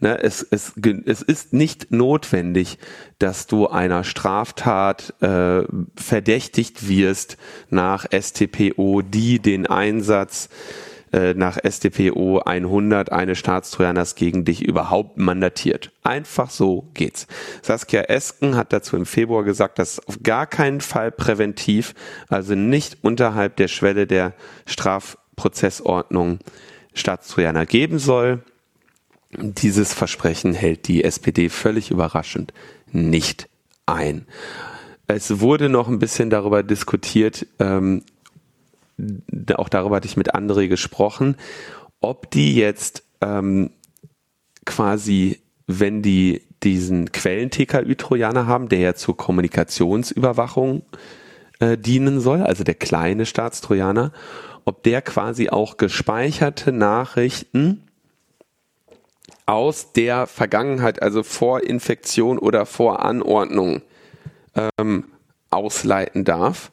[0.00, 0.72] ne, es, es,
[1.06, 2.78] es ist nicht notwendig,
[3.18, 5.62] dass du einer Straftat äh,
[5.96, 7.36] verdächtigt wirst
[7.70, 10.48] nach STPO, die den Einsatz
[11.12, 15.90] äh, nach StPO 100 eine Staatstrojaners gegen dich überhaupt mandatiert.
[16.02, 17.26] Einfach so geht's.
[17.62, 21.94] Saskia Esken hat dazu im Februar gesagt, dass auf gar keinen Fall präventiv,
[22.28, 24.32] also nicht unterhalb der Schwelle der
[24.66, 26.38] Strafprozessordnung
[26.94, 28.42] Staatstrojaner geben soll.
[29.32, 32.52] Dieses Versprechen hält die SPD völlig überraschend
[32.90, 33.48] nicht
[33.86, 34.26] ein.
[35.06, 38.02] Es wurde noch ein bisschen darüber diskutiert, ähm,
[39.54, 41.36] auch darüber hatte ich mit André gesprochen,
[42.00, 43.70] ob die jetzt ähm,
[44.64, 50.82] quasi, wenn die diesen Quellen-TKÜ-Trojaner haben, der ja zur Kommunikationsüberwachung
[51.58, 54.12] äh, dienen soll, also der kleine Staatstrojaner,
[54.64, 57.84] ob der quasi auch gespeicherte Nachrichten
[59.46, 63.82] aus der Vergangenheit, also vor Infektion oder vor Anordnung,
[64.78, 65.04] ähm,
[65.50, 66.71] ausleiten darf.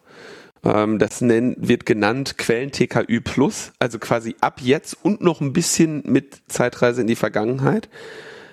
[0.63, 6.04] Ähm, das wird genannt Quellen TKÜ Plus, also quasi ab jetzt und noch ein bisschen
[6.06, 7.89] mit Zeitreise in die Vergangenheit.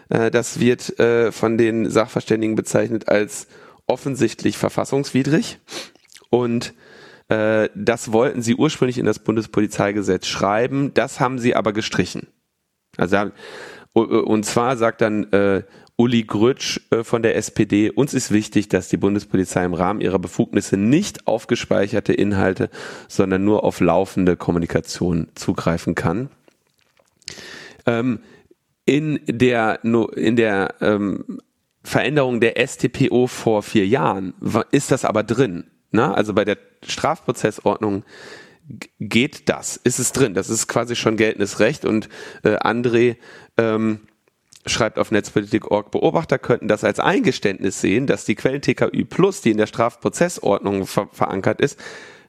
[0.09, 3.47] Äh, das wird äh, von den Sachverständigen bezeichnet als
[3.87, 5.59] offensichtlich verfassungswidrig
[6.31, 6.75] und
[7.29, 12.29] äh, das wollten sie ursprünglich in das Bundespolizeigesetz schreiben, das haben sie aber gestrichen.
[12.97, 13.31] Also
[13.93, 15.27] und zwar sagt dann
[15.97, 20.19] Uli Grütsch äh, von der SPD, uns ist wichtig, dass die Bundespolizei im Rahmen ihrer
[20.19, 22.71] Befugnisse nicht auf gespeicherte Inhalte,
[23.09, 26.29] sondern nur auf laufende Kommunikation zugreifen kann.
[27.87, 28.21] Ähm,
[28.85, 31.41] in der, in der ähm,
[31.83, 34.35] Veränderung der STPO vor vier Jahren
[34.71, 35.65] ist das aber drin.
[35.93, 36.15] Ne?
[36.15, 38.05] Also bei der Strafprozessordnung
[39.01, 40.35] geht das, ist es drin.
[40.35, 42.09] Das ist quasi schon geltendes Recht und
[42.43, 43.17] äh, André
[43.57, 44.01] ähm,
[44.67, 49.51] schreibt auf Netzpolitik.org, Beobachter könnten das als Eingeständnis sehen, dass die Quellen TKÜ Plus, die
[49.51, 51.79] in der Strafprozessordnung ver verankert ist,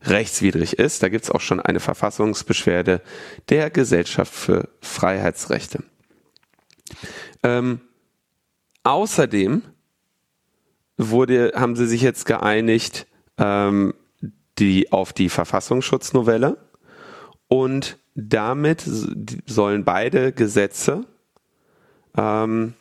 [0.04, 1.04] rechtswidrig ist.
[1.04, 3.02] Da gibt's auch schon eine Verfassungsbeschwerde
[3.50, 5.84] der Gesellschaft für Freiheitsrechte.
[7.43, 7.82] Ähm,
[8.84, 9.63] außerdem
[10.97, 13.93] wurde, haben sie sich jetzt geeinigt, ähm,
[14.60, 16.58] die auf die Verfassungsschutznovelle
[17.47, 18.84] und damit
[19.45, 21.06] sollen beide Gesetze
[22.17, 22.73] ähm,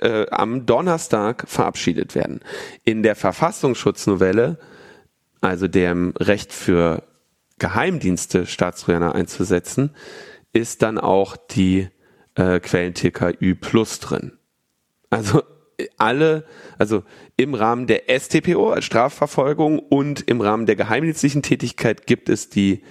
[0.00, 2.40] äh, am Donnerstag verabschiedet werden.
[2.84, 4.58] In der Verfassungsschutznovelle,
[5.40, 7.02] also dem Recht für
[7.58, 9.90] Geheimdienste Staatstrojaner einzusetzen,
[10.52, 11.88] ist dann auch die
[12.34, 14.32] äh, Quellen TKÜ Plus drin.
[15.10, 15.42] Also
[15.96, 16.44] alle,
[16.78, 17.02] also
[17.36, 22.82] im Rahmen der STPO als Strafverfolgung und im Rahmen der geheimdienstlichen Tätigkeit gibt es die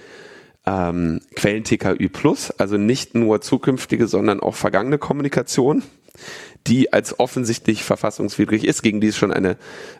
[0.66, 5.82] ähm, Quellen TKÜ Plus, also nicht nur zukünftige, sondern auch vergangene Kommunikation,
[6.66, 9.58] die als offensichtlich verfassungswidrig ist, gegen die es schon eine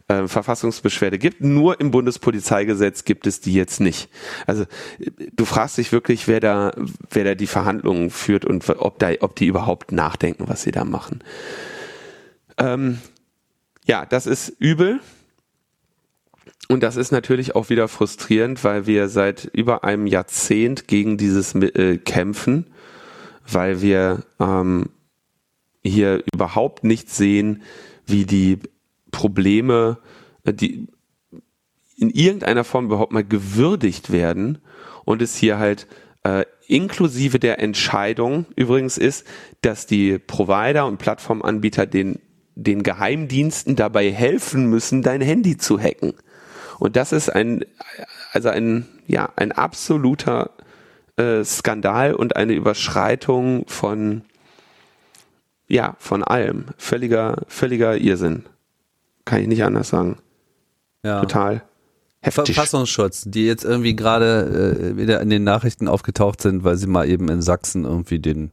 [0.09, 1.43] äh, Verfassungsbeschwerde gibt.
[1.43, 4.09] Nur im Bundespolizeigesetz gibt es die jetzt nicht.
[4.47, 4.65] Also
[5.35, 6.73] du fragst dich wirklich, wer da,
[7.11, 10.85] wer da die Verhandlungen führt und ob da, ob die überhaupt nachdenken, was sie da
[10.85, 11.23] machen.
[12.57, 12.99] Ähm,
[13.85, 15.01] ja, das ist übel.
[16.69, 21.55] Und das ist natürlich auch wieder frustrierend, weil wir seit über einem Jahrzehnt gegen dieses
[21.55, 22.67] äh, kämpfen,
[23.47, 24.87] weil wir ähm,
[25.83, 27.63] hier überhaupt nicht sehen,
[28.07, 28.59] wie die
[29.11, 29.99] Probleme,
[30.45, 30.89] äh, die
[31.97, 34.59] in irgendeiner Form überhaupt mal gewürdigt werden
[35.05, 35.87] und es hier halt
[36.25, 39.27] äh, inklusive der Entscheidung übrigens ist,
[39.61, 42.19] dass die Provider und Plattformanbieter den,
[42.55, 46.15] den Geheimdiensten dabei helfen müssen, dein Handy zu hacken.
[46.79, 47.65] Und das ist ein,
[48.33, 50.51] also ein, ja, ein absoluter
[51.17, 54.23] äh, Skandal und eine Überschreitung von,
[55.69, 56.67] ja, von allem.
[56.77, 58.45] Völliger, völliger Irrsinn.
[59.25, 60.19] Kann ich nicht anders sagen.
[61.03, 61.21] Ja.
[61.21, 61.63] Total.
[62.21, 62.55] Heftig.
[62.55, 67.09] Verfassungsschutz, die jetzt irgendwie gerade äh, wieder in den Nachrichten aufgetaucht sind, weil sie mal
[67.09, 68.51] eben in Sachsen irgendwie den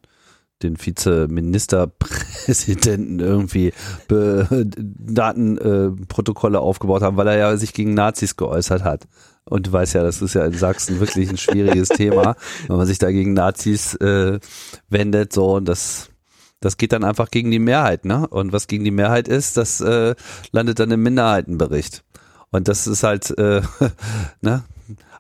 [0.64, 3.74] den Vizeministerpräsidenten irgendwie
[4.08, 9.08] Datenprotokolle äh, aufgebaut haben, weil er ja sich gegen Nazis geäußert hat.
[9.46, 12.36] Und du weißt ja, das ist ja in Sachsen wirklich ein schwieriges Thema,
[12.68, 14.40] wenn man sich da gegen Nazis äh,
[14.90, 16.12] wendet, so und das
[16.62, 18.28] das geht dann einfach gegen die Mehrheit, ne?
[18.28, 20.16] Und was gegen die Mehrheit ist, das äh,
[20.52, 22.04] landet dann im Minderheitenbericht.
[22.52, 23.62] Und das ist halt, äh,
[24.42, 24.64] ne?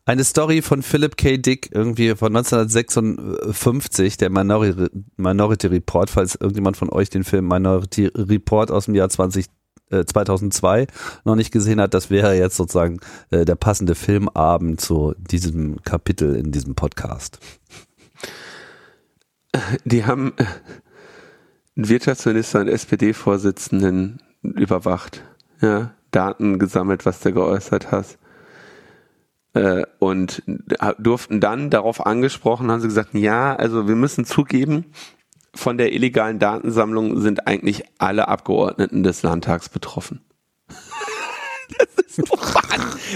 [0.03, 1.37] Eine Story von Philip K.
[1.37, 8.71] Dick, irgendwie von 1956, der Minority, Report, falls irgendjemand von euch den Film Minority Report
[8.71, 9.45] aus dem Jahr 20,
[9.91, 10.87] äh, 2002
[11.23, 16.35] noch nicht gesehen hat, das wäre jetzt sozusagen äh, der passende Filmabend zu diesem Kapitel
[16.35, 17.37] in diesem Podcast.
[19.85, 20.33] Die haben
[21.75, 25.21] einen Wirtschaftsminister und SPD-Vorsitzenden überwacht,
[25.61, 28.17] ja, Daten gesammelt, was der geäußert hat
[29.99, 30.43] und
[30.97, 34.85] durften dann darauf angesprochen, haben sie gesagt, ja, also wir müssen zugeben,
[35.53, 40.21] von der illegalen Datensammlung sind eigentlich alle Abgeordneten des Landtags betroffen.
[41.77, 42.37] das ist so,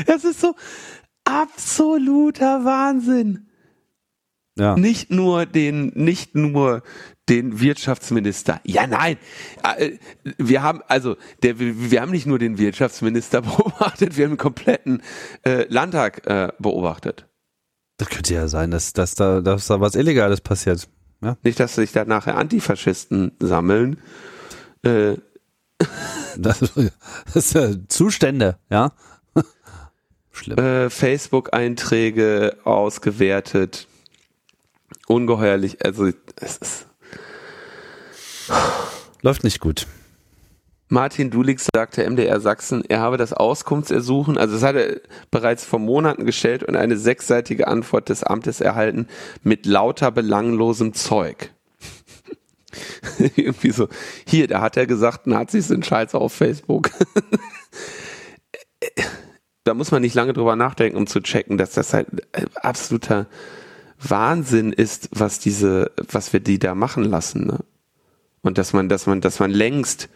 [0.06, 0.56] das ist so
[1.24, 3.48] absoluter Wahnsinn.
[4.58, 4.76] Ja.
[4.78, 6.82] Nicht nur den, nicht nur
[7.30, 8.62] den Wirtschaftsminister.
[8.64, 9.18] Ja, nein.
[9.64, 9.98] Äh,
[10.38, 15.02] wir haben also der, wir haben nicht nur den Wirtschaftsminister beobachtet, wir haben den kompletten
[15.44, 17.28] äh, Landtag äh, beobachtet.
[17.98, 20.88] Das könnte ja sein, dass, dass, da, dass da was Illegales passiert.
[21.22, 21.38] Ja?
[21.44, 24.00] Nicht, dass sich da nachher Antifaschisten sammeln.
[24.84, 25.16] Äh.
[26.38, 26.60] Das,
[27.26, 28.92] das ist ja Zustände, ja.
[30.32, 30.58] Schlimm.
[30.58, 33.88] Äh, Facebook-Einträge ausgewertet.
[35.08, 36.85] Ungeheuerlich, also es ist
[39.22, 39.88] Läuft nicht gut.
[40.88, 45.80] Martin Dulig sagte MDR Sachsen, er habe das Auskunftsersuchen, also das hat er bereits vor
[45.80, 49.08] Monaten gestellt und eine sechsseitige Antwort des Amtes erhalten
[49.44, 51.50] mit lauter belanglosem Zeug.
[53.36, 53.88] Irgendwie so,
[54.28, 56.92] hier, da hat er gesagt, Nazis sind scheiße auf Facebook.
[59.64, 62.08] da muss man nicht lange drüber nachdenken, um zu checken, dass das halt
[62.56, 63.26] absoluter
[64.00, 67.48] Wahnsinn ist, was diese, was wir die da machen lassen.
[67.48, 67.60] Ne?
[68.46, 70.10] Und dass man, dass man, dass man längst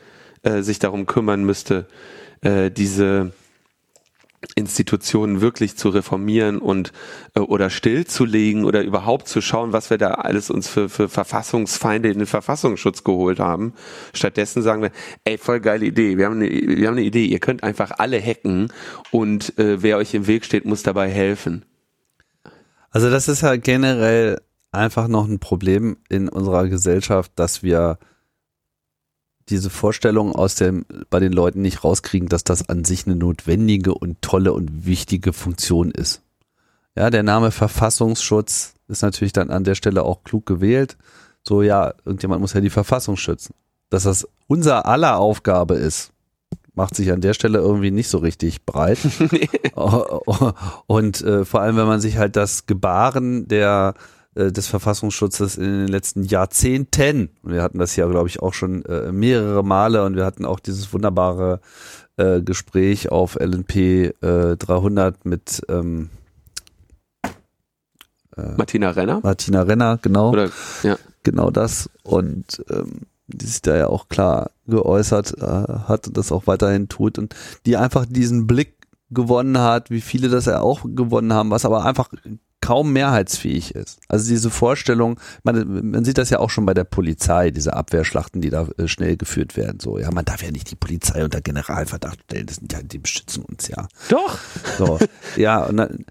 [0.43, 1.87] äh, sich darum kümmern müsste,
[2.41, 3.31] äh, diese
[4.55, 6.93] Institutionen wirklich zu reformieren und
[7.35, 12.09] äh, oder stillzulegen oder überhaupt zu schauen, was wir da alles uns für, für Verfassungsfeinde
[12.09, 13.73] in den Verfassungsschutz geholt haben.
[14.13, 14.91] Stattdessen sagen wir,
[15.25, 18.21] ey, voll geile Idee, wir haben eine, wir haben eine Idee, ihr könnt einfach alle
[18.21, 18.71] hacken
[19.11, 21.65] und äh, wer euch im Weg steht, muss dabei helfen.
[22.91, 24.39] Also das ist ja generell
[24.71, 27.97] einfach noch ein Problem in unserer Gesellschaft, dass wir
[29.49, 33.93] diese Vorstellung aus dem, bei den Leuten nicht rauskriegen, dass das an sich eine notwendige
[33.93, 36.21] und tolle und wichtige Funktion ist.
[36.95, 40.97] Ja, der Name Verfassungsschutz ist natürlich dann an der Stelle auch klug gewählt.
[41.43, 43.53] So, ja, irgendjemand muss ja die Verfassung schützen.
[43.89, 46.11] Dass das unser aller Aufgabe ist,
[46.73, 48.99] macht sich an der Stelle irgendwie nicht so richtig breit.
[50.87, 53.95] und äh, vor allem, wenn man sich halt das Gebaren der
[54.39, 57.29] äh, des Verfassungsschutzes in den letzten Jahrzehnten.
[57.43, 60.59] Wir hatten das ja, glaube ich, auch schon äh, mehrere Male und wir hatten auch
[60.59, 61.59] dieses wunderbare
[62.17, 63.75] äh, Gespräch auf LNP
[64.21, 66.09] äh, 300 mit ähm,
[68.37, 69.19] äh, Martina Renner.
[69.21, 70.31] Martina Renner, genau.
[70.31, 70.49] Oder,
[70.83, 70.97] ja.
[71.23, 71.89] Genau das.
[72.03, 76.89] Und ähm, die sich da ja auch klar geäußert äh, hat und das auch weiterhin
[76.89, 78.75] tut und die einfach diesen Blick
[79.11, 82.09] gewonnen hat, wie viele das ja auch gewonnen haben, was aber einfach
[82.61, 83.99] kaum mehrheitsfähig ist.
[84.07, 88.41] Also diese Vorstellung, man, man sieht das ja auch schon bei der Polizei, diese Abwehrschlachten,
[88.41, 89.79] die da äh, schnell geführt werden.
[89.79, 92.99] So, ja, man darf ja nicht die Polizei unter Generalverdacht stellen, das sind ja, die
[92.99, 93.87] beschützen uns ja.
[94.09, 94.37] Doch.
[94.77, 94.99] So,
[95.35, 96.05] ja, und dann,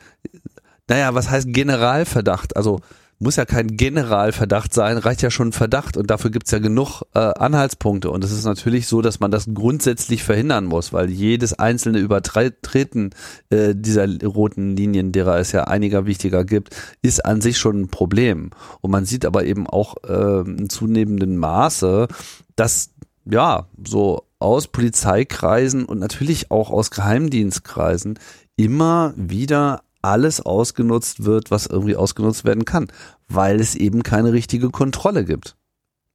[0.88, 2.56] naja, was heißt Generalverdacht?
[2.56, 2.80] Also
[3.20, 7.02] muss ja kein Generalverdacht sein, reicht ja schon ein Verdacht und dafür gibt's ja genug
[7.14, 8.10] äh, Anhaltspunkte.
[8.10, 13.10] Und es ist natürlich so, dass man das grundsätzlich verhindern muss, weil jedes einzelne Übertreten
[13.50, 17.88] äh, dieser roten Linien, derer es ja einiger wichtiger gibt, ist an sich schon ein
[17.88, 18.50] Problem.
[18.80, 22.06] Und man sieht aber eben auch äh, in zunehmendem Maße,
[22.54, 22.90] dass
[23.24, 28.18] ja so aus Polizeikreisen und natürlich auch aus Geheimdienstkreisen
[28.56, 32.88] immer wieder alles ausgenutzt wird, was irgendwie ausgenutzt werden kann,
[33.28, 35.57] weil es eben keine richtige Kontrolle gibt.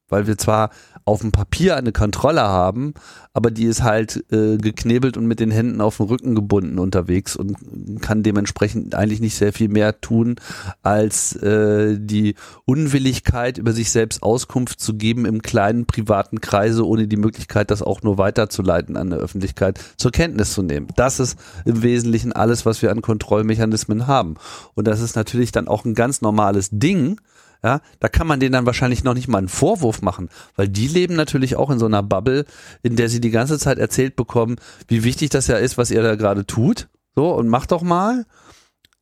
[0.08, 0.70] Weil wir zwar
[1.06, 2.94] auf dem Papier eine Kontrolle haben,
[3.32, 7.36] aber die ist halt äh, geknebelt und mit den Händen auf dem Rücken gebunden unterwegs
[7.36, 10.36] und kann dementsprechend eigentlich nicht sehr viel mehr tun,
[10.82, 17.06] als äh, die Unwilligkeit, über sich selbst Auskunft zu geben im kleinen privaten Kreise, ohne
[17.06, 20.88] die Möglichkeit, das auch nur weiterzuleiten an der Öffentlichkeit, zur Kenntnis zu nehmen.
[20.96, 24.36] Das ist im Wesentlichen alles, was wir an Kontrollmechanismen haben.
[24.74, 27.20] Und das ist natürlich dann auch ein ganz normales Ding,
[27.64, 30.86] Ja, da kann man denen dann wahrscheinlich noch nicht mal einen Vorwurf machen, weil die
[30.86, 32.44] leben natürlich auch in so einer Bubble,
[32.82, 34.56] in der sie die ganze Zeit erzählt bekommen,
[34.86, 36.88] wie wichtig das ja ist, was ihr da gerade tut.
[37.16, 38.26] So, und macht doch mal.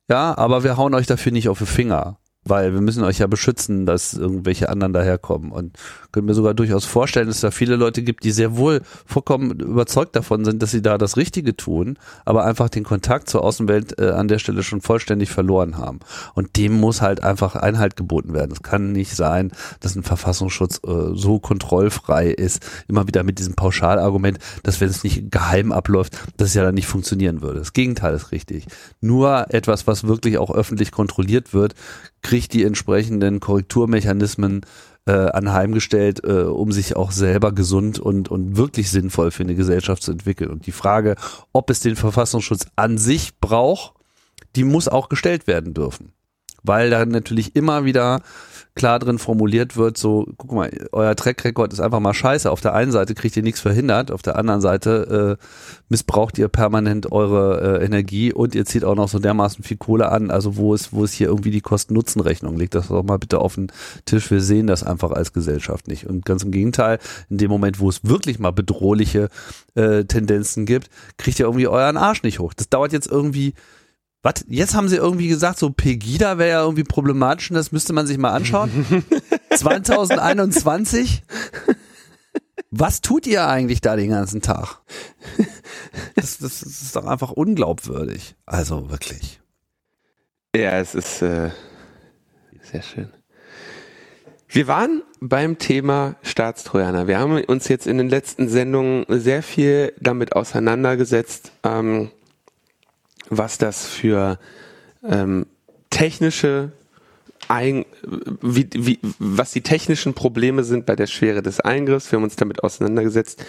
[0.09, 3.27] Ja, aber wir hauen euch dafür nicht auf die Finger weil wir müssen euch ja
[3.27, 5.51] beschützen, dass irgendwelche anderen daherkommen.
[5.51, 5.77] Und
[6.11, 9.59] können mir sogar durchaus vorstellen, dass es da viele Leute gibt, die sehr wohl vollkommen
[9.59, 13.99] überzeugt davon sind, dass sie da das Richtige tun, aber einfach den Kontakt zur Außenwelt
[13.99, 15.99] äh, an der Stelle schon vollständig verloren haben.
[16.35, 18.51] Und dem muss halt einfach Einhalt geboten werden.
[18.51, 23.55] Es kann nicht sein, dass ein Verfassungsschutz äh, so kontrollfrei ist, immer wieder mit diesem
[23.55, 27.59] Pauschalargument, dass wenn es nicht geheim abläuft, dass es ja dann nicht funktionieren würde.
[27.59, 28.67] Das Gegenteil ist richtig.
[29.01, 31.73] Nur etwas, was wirklich auch öffentlich kontrolliert wird,
[32.23, 34.61] kriegt die entsprechenden Korrekturmechanismen
[35.05, 40.01] äh, anheimgestellt, äh, um sich auch selber gesund und, und wirklich sinnvoll für eine Gesellschaft
[40.01, 40.49] zu entwickeln.
[40.49, 41.15] Und die Frage,
[41.51, 43.93] ob es den Verfassungsschutz an sich braucht,
[44.55, 46.13] die muss auch gestellt werden dürfen.
[46.63, 48.21] Weil da natürlich immer wieder
[48.75, 52.49] klar drin formuliert wird, so, guck mal, euer Track Record ist einfach mal scheiße.
[52.49, 55.45] Auf der einen Seite kriegt ihr nichts verhindert, auf der anderen Seite äh,
[55.89, 60.09] missbraucht ihr permanent eure äh, Energie und ihr zieht auch noch so dermaßen viel Kohle
[60.09, 60.31] an.
[60.31, 62.57] Also wo ist, wo ist hier irgendwie die Kosten-Nutzen-Rechnung?
[62.57, 63.71] Legt das doch mal bitte auf den
[64.05, 64.31] Tisch.
[64.31, 66.07] Wir sehen das einfach als Gesellschaft nicht.
[66.07, 66.97] Und ganz im Gegenteil,
[67.29, 69.29] in dem Moment, wo es wirklich mal bedrohliche
[69.75, 72.53] äh, Tendenzen gibt, kriegt ihr irgendwie euren Arsch nicht hoch.
[72.53, 73.53] Das dauert jetzt irgendwie
[74.23, 74.45] was?
[74.47, 78.07] Jetzt haben sie irgendwie gesagt, so Pegida wäre ja irgendwie problematisch und das müsste man
[78.07, 79.03] sich mal anschauen.
[79.55, 81.23] 2021?
[82.71, 84.79] Was tut ihr eigentlich da den ganzen Tag?
[86.15, 88.35] Das, das, das ist doch einfach unglaubwürdig.
[88.45, 89.41] Also wirklich.
[90.55, 91.51] Ja, es ist äh,
[92.61, 93.09] sehr schön.
[94.47, 97.07] Wir waren beim Thema Staatstrojaner.
[97.07, 101.51] Wir haben uns jetzt in den letzten Sendungen sehr viel damit auseinandergesetzt.
[101.63, 102.11] Ähm,
[103.29, 104.39] was das für
[105.03, 105.45] ähm,
[105.89, 106.71] technische
[107.47, 107.85] ein,
[108.41, 112.11] wie, wie, was die technischen Probleme sind bei der Schwere des Eingriffs.
[112.11, 113.43] Wir haben uns damit auseinandergesetzt,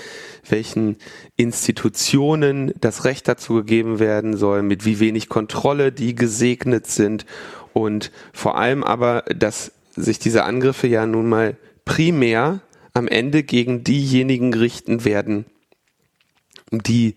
[0.48, 0.96] welchen
[1.36, 7.24] Institutionen das Recht dazu gegeben werden soll, mit wie wenig Kontrolle die gesegnet sind
[7.72, 12.60] und vor allem aber, dass sich diese Angriffe ja nun mal primär
[12.94, 15.44] am Ende gegen diejenigen richten werden,
[16.70, 17.14] die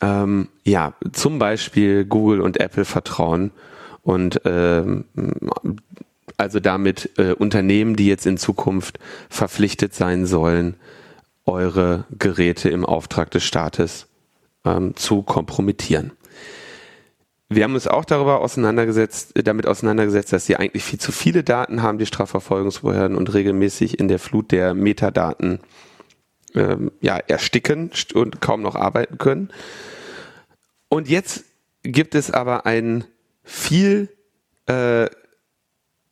[0.00, 3.50] ähm, ja, zum Beispiel Google und Apple vertrauen
[4.02, 5.04] und ähm,
[6.36, 10.76] also damit äh, Unternehmen, die jetzt in Zukunft verpflichtet sein sollen,
[11.46, 14.06] eure Geräte im Auftrag des Staates
[14.64, 16.12] ähm, zu kompromittieren.
[17.50, 21.82] Wir haben uns auch darüber auseinandergesetzt, damit auseinandergesetzt, dass sie eigentlich viel zu viele Daten
[21.82, 25.60] haben, die Strafverfolgungsbehörden und regelmäßig in der Flut der Metadaten
[26.54, 29.50] ähm, ja, ersticken und kaum noch arbeiten können.
[30.88, 31.44] Und jetzt
[31.82, 33.04] gibt es aber einen
[33.42, 34.08] viel
[34.66, 35.08] äh,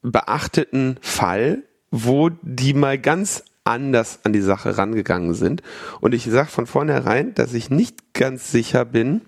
[0.03, 5.63] beachteten Fall, wo die mal ganz anders an die Sache rangegangen sind.
[6.01, 9.23] Und ich sage von vornherein, dass ich nicht ganz sicher bin,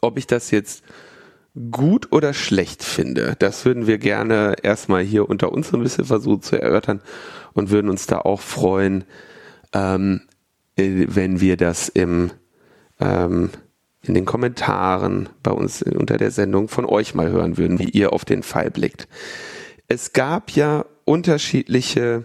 [0.00, 0.84] ob ich das jetzt
[1.70, 3.36] gut oder schlecht finde.
[3.38, 7.00] Das würden wir gerne erstmal hier unter uns ein bisschen versuchen zu erörtern
[7.52, 9.04] und würden uns da auch freuen,
[9.74, 10.22] ähm,
[10.76, 12.30] äh, wenn wir das im
[13.00, 13.50] ähm,
[14.06, 18.12] in den Kommentaren bei uns unter der Sendung von euch mal hören würden, wie ihr
[18.12, 19.08] auf den Fall blickt.
[19.88, 22.24] Es gab ja unterschiedliche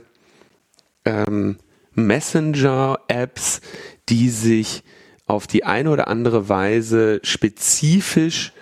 [1.05, 1.57] ähm,
[1.93, 3.61] Messenger-Apps,
[4.09, 4.83] die sich
[5.25, 8.53] auf die eine oder andere Weise spezifisch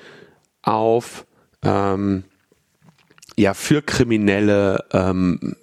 [0.62, 1.26] auf
[1.64, 2.24] ähm,
[3.36, 5.56] ja für Kriminelle ähm,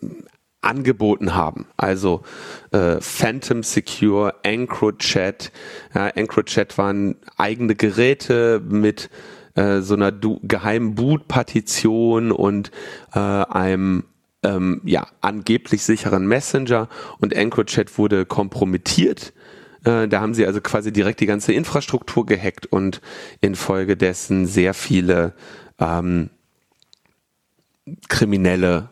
[0.65, 1.67] angeboten haben.
[1.77, 2.23] Also
[2.73, 5.53] äh, Phantom Secure, EncroChat.
[5.95, 9.11] Ja, EncroChat waren eigene Geräte mit
[9.55, 12.71] äh, so einer du geheimen Boot-Partition und
[13.15, 14.05] äh, einem
[14.43, 16.89] ähm, ja, angeblich sicheren Messenger
[17.21, 19.33] und EncroChat wurde kompromittiert.
[19.85, 23.01] Äh, da haben sie also quasi direkt die ganze Infrastruktur gehackt und
[23.41, 25.35] infolgedessen sehr viele
[25.79, 26.31] ähm,
[28.09, 28.91] Kriminelle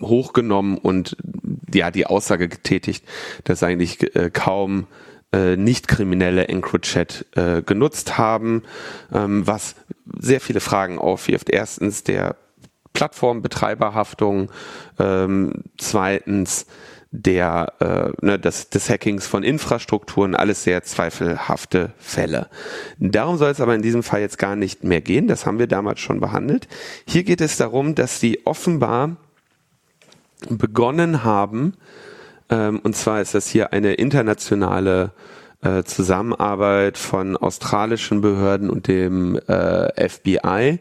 [0.00, 1.16] hochgenommen und
[1.72, 3.04] ja die Aussage getätigt,
[3.44, 4.86] dass eigentlich äh, kaum
[5.32, 8.62] äh, nicht kriminelle EncroChat äh, genutzt haben,
[9.12, 9.74] ähm, was
[10.18, 11.50] sehr viele Fragen aufwirft.
[11.50, 12.36] Erstens der
[12.92, 14.52] Plattformbetreiberhaftung,
[15.00, 16.66] ähm, zweitens
[17.16, 22.48] der äh, ne, des, des Hackings von Infrastrukturen, alles sehr zweifelhafte Fälle.
[22.98, 25.28] Darum soll es aber in diesem Fall jetzt gar nicht mehr gehen.
[25.28, 26.66] Das haben wir damals schon behandelt.
[27.06, 29.16] Hier geht es darum, dass sie offenbar
[30.48, 31.74] begonnen haben,
[32.50, 35.12] ähm, und zwar ist das hier eine internationale
[35.62, 40.80] äh, Zusammenarbeit von australischen Behörden und dem äh, FBI,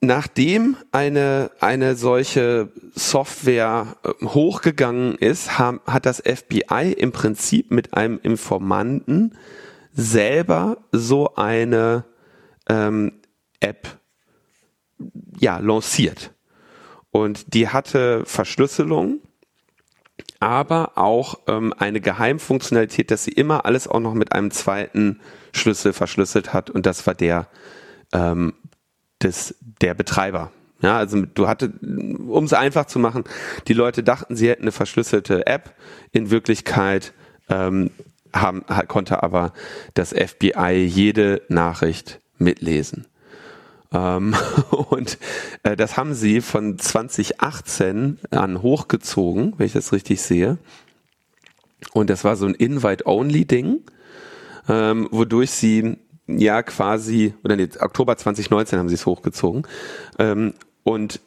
[0.00, 7.94] nachdem eine, eine solche Software äh, hochgegangen ist, haben, hat das FBI im Prinzip mit
[7.94, 9.36] einem Informanten
[9.92, 12.04] selber so eine
[12.68, 13.20] ähm,
[13.60, 13.98] App
[15.38, 16.32] ja, lanciert.
[17.10, 19.20] Und die hatte Verschlüsselung,
[20.38, 25.20] aber auch ähm, eine Geheimfunktionalität, dass sie immer alles auch noch mit einem zweiten
[25.52, 27.48] Schlüssel verschlüsselt hat und das war der
[28.12, 28.54] ähm,
[29.22, 30.50] des, der Betreiber.
[30.82, 33.24] Ja, also du hatte, um es einfach zu machen,
[33.68, 35.74] die Leute dachten, sie hätten eine verschlüsselte App.
[36.12, 37.12] In Wirklichkeit
[37.50, 37.90] ähm,
[38.32, 39.52] haben, konnte aber
[39.94, 43.06] das FBI jede Nachricht mitlesen.
[43.92, 44.34] Ähm,
[44.70, 45.18] und
[45.64, 50.58] äh, das haben sie von 2018 an hochgezogen, wenn ich das richtig sehe.
[51.92, 53.80] Und das war so ein Invite-Only-Ding,
[54.68, 55.98] ähm, wodurch sie
[56.38, 59.66] ja quasi, oder nee, Oktober 2019 haben sie es hochgezogen.
[60.18, 61.20] Ähm, und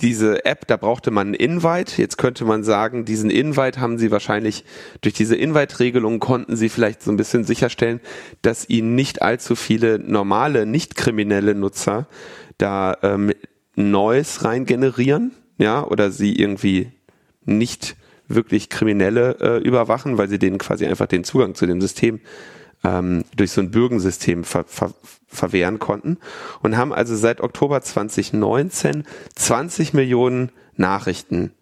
[0.00, 2.00] diese App, da brauchte man einen Invite.
[2.00, 4.64] Jetzt könnte man sagen, diesen Invite haben sie wahrscheinlich
[5.00, 8.00] durch diese Invite-Regelung konnten sie vielleicht so ein bisschen sicherstellen,
[8.42, 12.06] dass ihnen nicht allzu viele normale, nicht kriminelle Nutzer
[12.56, 13.32] da ähm,
[13.74, 16.92] Neues rein generieren, ja, oder sie irgendwie
[17.44, 17.96] nicht
[18.28, 22.20] wirklich Kriminelle äh, überwachen, weil sie denen quasi einfach den Zugang zu dem System
[22.84, 24.92] ähm, durch so ein Bürgensystem ver, ver,
[25.26, 26.18] verwehren konnten
[26.62, 29.04] und haben also seit Oktober 2019
[29.34, 31.52] 20 Millionen Nachrichten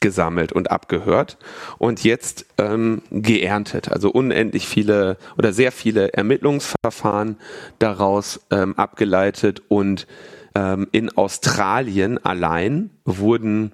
[0.00, 1.38] gesammelt und abgehört
[1.78, 3.90] und jetzt ähm, geerntet.
[3.90, 7.36] Also unendlich viele oder sehr viele Ermittlungsverfahren
[7.78, 10.06] daraus ähm, abgeleitet und
[10.54, 13.72] ähm, in Australien allein wurden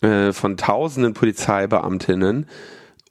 [0.00, 2.46] äh, von tausenden Polizeibeamtinnen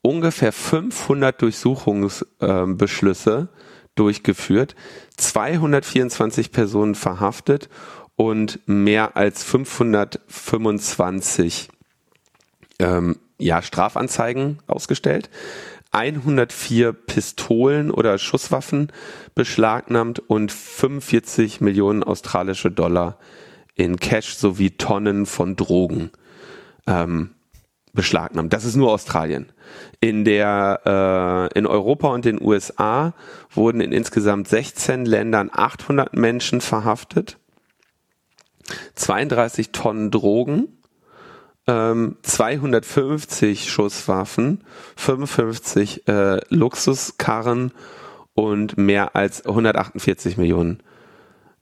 [0.06, 3.48] ungefähr 500 Durchsuchungsbeschlüsse
[3.96, 4.76] durchgeführt,
[5.18, 7.70] 224 Personen verhaftet
[8.16, 11.70] und mehr als 525
[12.80, 15.30] ähm, ja, Strafanzeigen ausgestellt.
[15.92, 18.92] 104 Pistolen oder Schusswaffen
[19.34, 23.18] beschlagnahmt und 45 Millionen australische Dollar
[23.76, 26.12] in Cash sowie Tonnen von Drogen
[26.86, 27.35] ähm,
[27.96, 28.54] beschlagnahmt.
[28.54, 29.52] Das ist nur Australien.
[30.00, 33.14] In der äh, in Europa und den USA
[33.50, 37.38] wurden in insgesamt 16 Ländern 800 Menschen verhaftet,
[38.96, 40.68] 32 Tonnen Drogen,
[41.68, 44.64] ähm, 250 Schusswaffen,
[44.96, 47.72] 55 äh, Luxuskarren
[48.34, 50.84] und mehr als 148 Millionen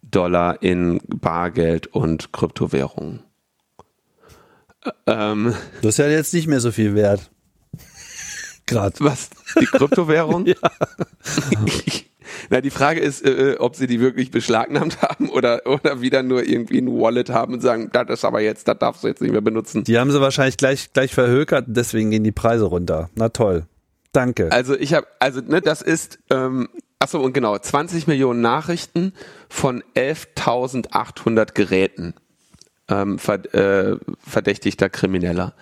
[0.02, 3.24] Dollar in Bargeld und Kryptowährungen.
[5.06, 7.30] Ähm, das ist ja jetzt nicht mehr so viel wert.
[8.66, 8.96] Gerade.
[9.00, 9.30] Was?
[9.60, 10.46] Die Kryptowährung?
[10.48, 10.56] ja.
[12.50, 16.44] Na, die Frage ist, äh, ob sie die wirklich beschlagnahmt haben oder, oder wieder nur
[16.44, 19.32] irgendwie ein Wallet haben und sagen, das ist aber jetzt, das darfst du jetzt nicht
[19.32, 19.84] mehr benutzen.
[19.84, 23.10] Die haben sie wahrscheinlich gleich, gleich verhökert, deswegen gehen die Preise runter.
[23.16, 23.66] Na toll.
[24.12, 24.52] Danke.
[24.52, 26.70] Also ich habe, also ne, das ist, ähm,
[27.00, 29.14] achso und genau, 20 Millionen Nachrichten
[29.50, 32.14] von 11.800 Geräten
[32.90, 35.54] ähm, äh, verdächtigter Krimineller.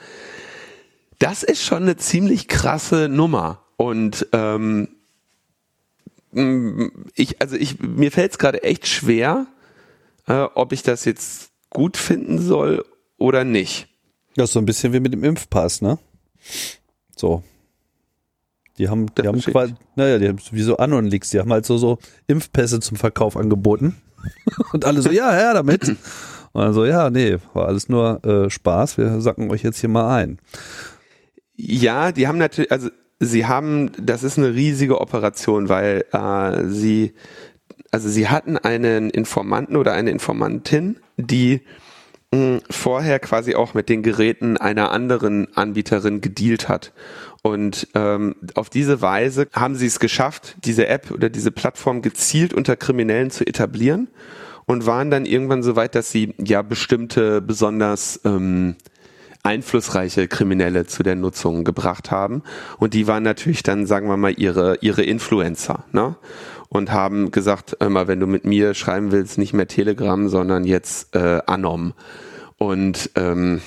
[1.19, 3.61] Das ist schon eine ziemlich krasse Nummer.
[3.77, 4.89] Und ähm,
[7.15, 9.47] ich, also ich, mir fällt es gerade echt schwer,
[10.27, 12.85] äh, ob ich das jetzt gut finden soll
[13.17, 13.87] oder nicht.
[14.35, 15.99] Das ist so ein bisschen wie mit dem Impfpass, ne?
[17.15, 17.43] So.
[18.77, 21.77] Die haben, die haben quasi, naja, die haben wie so Anon-Leaks, die haben halt so,
[21.77, 24.01] so Impfpässe zum Verkauf angeboten.
[24.73, 25.95] Und alle so, ja, her damit.
[26.53, 29.89] Und dann so, ja, nee, war alles nur äh, Spaß, wir sacken euch jetzt hier
[29.89, 30.39] mal ein.
[31.55, 32.89] Ja, die haben natürlich, also
[33.19, 37.13] sie haben, das ist eine riesige Operation, weil äh, sie,
[37.91, 41.61] also sie hatten einen Informanten oder eine Informantin, die
[42.33, 46.93] hm, vorher quasi auch mit den Geräten einer anderen Anbieterin gedealt hat.
[47.43, 52.53] Und ähm, auf diese Weise haben sie es geschafft, diese App oder diese Plattform gezielt
[52.53, 54.09] unter Kriminellen zu etablieren
[54.71, 58.77] und waren dann irgendwann so weit, dass sie ja bestimmte besonders ähm,
[59.43, 62.41] einflussreiche Kriminelle zu der Nutzung gebracht haben.
[62.79, 66.15] Und die waren natürlich dann, sagen wir mal, ihre, ihre Influencer, ne?
[66.69, 71.13] Und haben gesagt, immer, wenn du mit mir schreiben willst, nicht mehr Telegram, sondern jetzt
[71.17, 71.93] äh, Anom.
[72.57, 73.59] Und ähm,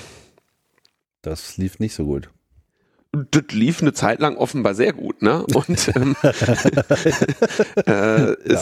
[1.21, 2.29] das lief nicht so gut
[3.31, 5.45] das lief eine Zeit lang offenbar sehr gut, ne?
[5.45, 6.17] Und ähm,
[7.87, 8.61] äh, ja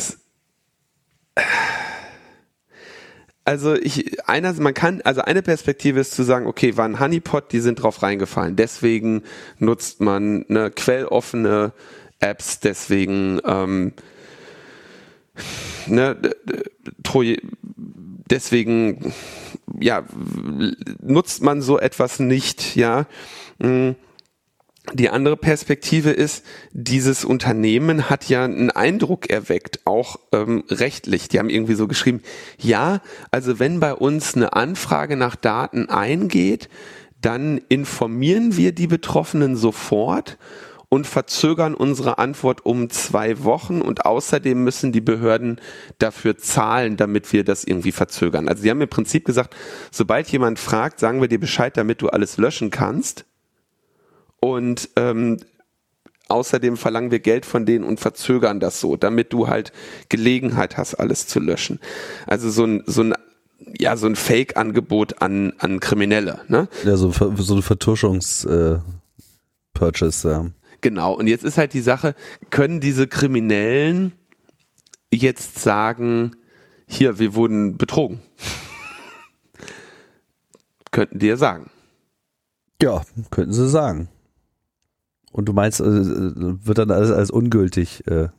[3.46, 7.52] also ich, einer, man kann, also eine Perspektive ist zu sagen, okay, war ein Honeypot,
[7.52, 8.56] die sind drauf reingefallen.
[8.56, 9.24] Deswegen
[9.60, 11.74] nutzt man eine quelloffene
[12.20, 13.94] Apps, deswegen ähm,
[15.88, 16.16] ne,
[18.30, 19.14] deswegen
[19.80, 20.04] ja,
[21.02, 23.08] nutzt man so etwas nicht, ja.
[23.60, 23.96] Hm.
[24.92, 31.30] Die andere Perspektive ist, dieses Unternehmen hat ja einen Eindruck erweckt, auch ähm, rechtlich.
[31.30, 32.22] Die haben irgendwie so geschrieben,
[32.60, 36.68] ja, also wenn bei uns eine Anfrage nach Daten eingeht,
[37.22, 40.38] dann informieren wir die Betroffenen sofort
[40.90, 45.62] und verzögern unsere Antwort um zwei Wochen und außerdem müssen die Behörden
[45.98, 48.50] dafür zahlen, damit wir das irgendwie verzögern.
[48.50, 49.56] Also sie haben im Prinzip gesagt,
[49.92, 53.26] sobald jemand fragt, sagen wir dir Bescheid, damit du alles löschen kannst
[54.44, 55.38] und ähm,
[56.28, 59.72] außerdem verlangen wir Geld von denen und verzögern das so, damit du halt
[60.10, 61.80] Gelegenheit hast, alles zu löschen.
[62.28, 63.14] Also so ein, so ein
[63.80, 66.42] ja, so ein Fake-Angebot an, an Kriminelle.
[66.50, 66.68] Ne?
[66.84, 70.46] Ja, so, so eine Vertuschungs-Purchase, äh, ja.
[70.82, 72.14] Genau, und jetzt ist halt die Sache,
[72.50, 74.12] können diese Kriminellen
[75.14, 76.36] jetzt sagen,
[76.86, 78.20] hier, wir wurden betrogen?
[80.92, 81.70] Könnten die ja sagen.
[82.84, 84.10] Ja, könnten sie sagen.
[85.34, 88.30] Und du meinst, äh, wird dann alles als ungültig äh,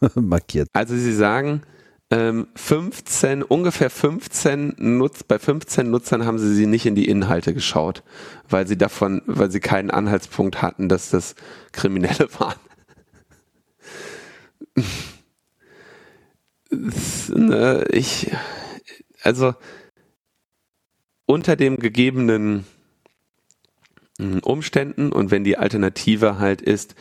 [0.14, 0.68] markiert?
[0.72, 1.62] Also sie sagen,
[2.10, 7.52] 15, ähm, ungefähr 15 Nutz, bei 15 Nutzern haben sie sie nicht in die Inhalte
[7.52, 8.02] geschaut,
[8.48, 11.34] weil sie davon, weil sie keinen Anhaltspunkt hatten, dass das
[11.72, 12.58] Kriminelle waren.
[16.70, 18.30] Ne, ich,
[19.22, 19.54] also
[21.26, 22.64] unter dem gegebenen
[24.18, 25.12] Umständen.
[25.12, 26.94] Und wenn die Alternative halt ist,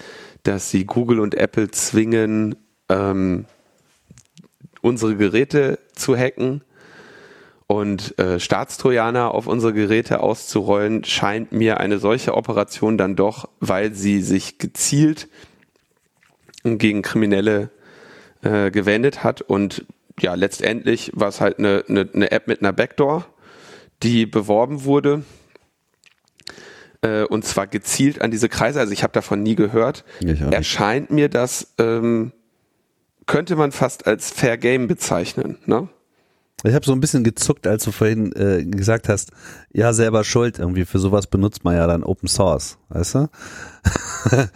[0.44, 2.56] dass sie Google und Apple zwingen,
[2.90, 3.46] ähm,
[4.82, 6.64] unsere Geräte zu hacken
[7.66, 13.94] und äh, Staatstrojaner auf unsere Geräte auszurollen, scheint mir eine solche Operation dann doch, weil
[13.94, 15.28] sie sich gezielt
[16.64, 17.70] gegen Kriminelle
[18.42, 19.42] äh, gewendet hat.
[19.42, 19.86] Und
[20.20, 23.26] ja, letztendlich war es halt eine, eine, eine App mit einer Backdoor,
[24.04, 25.24] die beworben wurde
[27.02, 28.80] äh, und zwar gezielt an diese Kreise.
[28.80, 30.04] Also ich habe davon nie gehört.
[30.52, 32.32] Erscheint mir das ähm,
[33.28, 35.90] könnte man fast als Fair Game bezeichnen, ne?
[36.64, 39.32] Ich habe so ein bisschen gezuckt, als du vorhin äh, gesagt hast,
[39.72, 40.86] ja, selber schuld irgendwie.
[40.86, 43.30] Für sowas benutzt man ja dann Open Source, weißt du?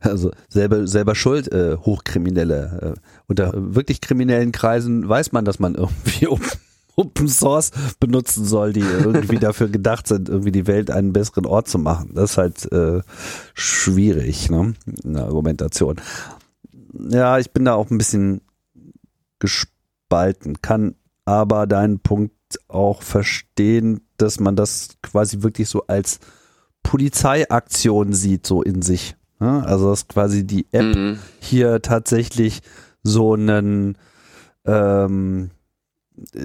[0.00, 2.94] also selber, selber schuld, äh, Hochkriminelle.
[2.96, 6.48] Äh, unter wirklich kriminellen Kreisen weiß man, dass man irgendwie Open,
[6.96, 7.70] Open Source
[8.00, 12.12] benutzen soll, die irgendwie dafür gedacht sind, irgendwie die Welt einen besseren Ort zu machen.
[12.14, 13.00] Das ist halt äh,
[13.54, 14.74] schwierig, ne?
[15.04, 15.96] Eine Argumentation
[16.92, 18.42] ja, ich bin da auch ein bisschen
[19.38, 22.34] gespalten, kann aber deinen Punkt
[22.68, 26.20] auch verstehen, dass man das quasi wirklich so als
[26.82, 29.16] Polizeiaktion sieht, so in sich.
[29.38, 31.18] Also dass quasi die App mhm.
[31.40, 32.60] hier tatsächlich
[33.02, 33.98] so einen
[34.64, 35.50] ähm,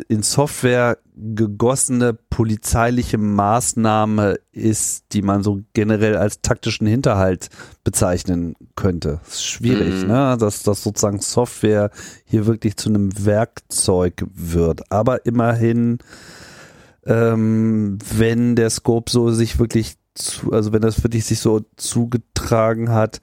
[0.08, 7.50] in Software gegossene polizeiliche Maßnahme ist, die man so generell als taktischen Hinterhalt
[7.84, 9.20] bezeichnen könnte.
[9.26, 10.08] Das ist schwierig, mhm.
[10.08, 10.38] ne?
[10.40, 11.92] dass das sozusagen Software
[12.26, 14.92] hier wirklich zu einem Werkzeug wird.
[14.92, 16.00] Aber immerhin,
[17.06, 22.90] ähm, wenn der Scope so sich wirklich zu, also wenn das wirklich sich so zugetragen
[22.90, 23.22] hat,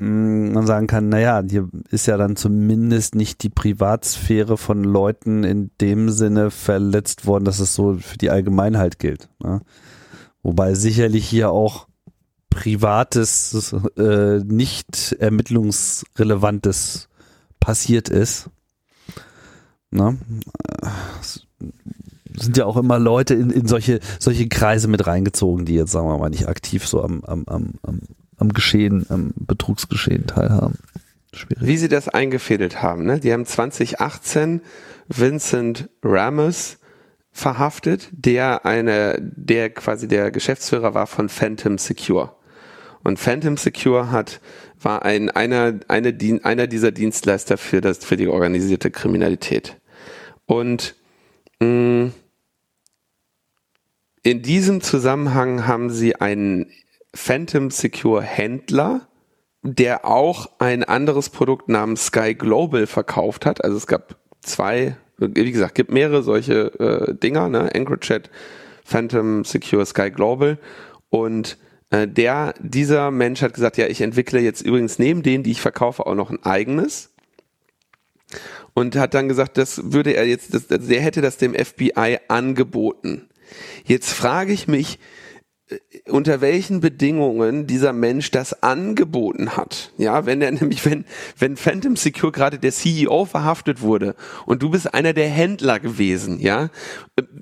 [0.00, 5.72] man sagen kann, naja, hier ist ja dann zumindest nicht die Privatsphäre von Leuten in
[5.80, 9.28] dem Sinne verletzt worden, dass es so für die Allgemeinheit gilt.
[9.42, 9.60] Ne?
[10.42, 11.88] Wobei sicherlich hier auch
[12.48, 17.08] privates, äh, nicht ermittlungsrelevantes
[17.58, 18.50] passiert ist.
[19.90, 20.16] Ne?
[22.36, 26.06] Sind ja auch immer Leute in, in solche, solche Kreise mit reingezogen, die jetzt, sagen
[26.06, 28.00] wir mal, nicht aktiv so am, am, am, am
[28.38, 30.78] am Geschehen, am Betrugsgeschehen teilhaben.
[31.32, 31.66] Schwierig.
[31.66, 33.20] Wie sie das eingefädelt haben, ne?
[33.20, 34.62] Die haben 2018
[35.08, 36.78] Vincent Ramos
[37.30, 42.32] verhaftet, der eine, der quasi der Geschäftsführer war von Phantom Secure.
[43.04, 44.40] Und Phantom Secure hat,
[44.80, 49.76] war ein, einer, eine, einer dieser Dienstleister für das, für die organisierte Kriminalität.
[50.46, 50.96] Und,
[51.60, 52.12] mh, mm,
[54.22, 56.66] in diesem Zusammenhang haben sie einen
[57.18, 59.08] Phantom Secure Händler,
[59.62, 63.62] der auch ein anderes Produkt namens Sky Global verkauft hat.
[63.64, 67.74] Also es gab zwei, wie gesagt, gibt mehrere solche äh, Dinger, ne?
[67.74, 68.30] EncroChat,
[68.84, 70.58] Phantom Secure Sky Global
[71.10, 71.58] und
[71.90, 75.60] äh, der, dieser Mensch hat gesagt, ja, ich entwickle jetzt übrigens neben denen, die ich
[75.60, 77.10] verkaufe, auch noch ein eigenes
[78.74, 83.28] und hat dann gesagt, das würde er jetzt, das, der hätte das dem FBI angeboten.
[83.84, 84.98] Jetzt frage ich mich,
[86.06, 89.92] unter welchen Bedingungen dieser Mensch das angeboten hat.
[89.98, 91.04] Ja, wenn er nämlich, wenn,
[91.38, 94.14] wenn Phantom Secure gerade der CEO verhaftet wurde
[94.46, 96.70] und du bist einer der Händler gewesen, ja,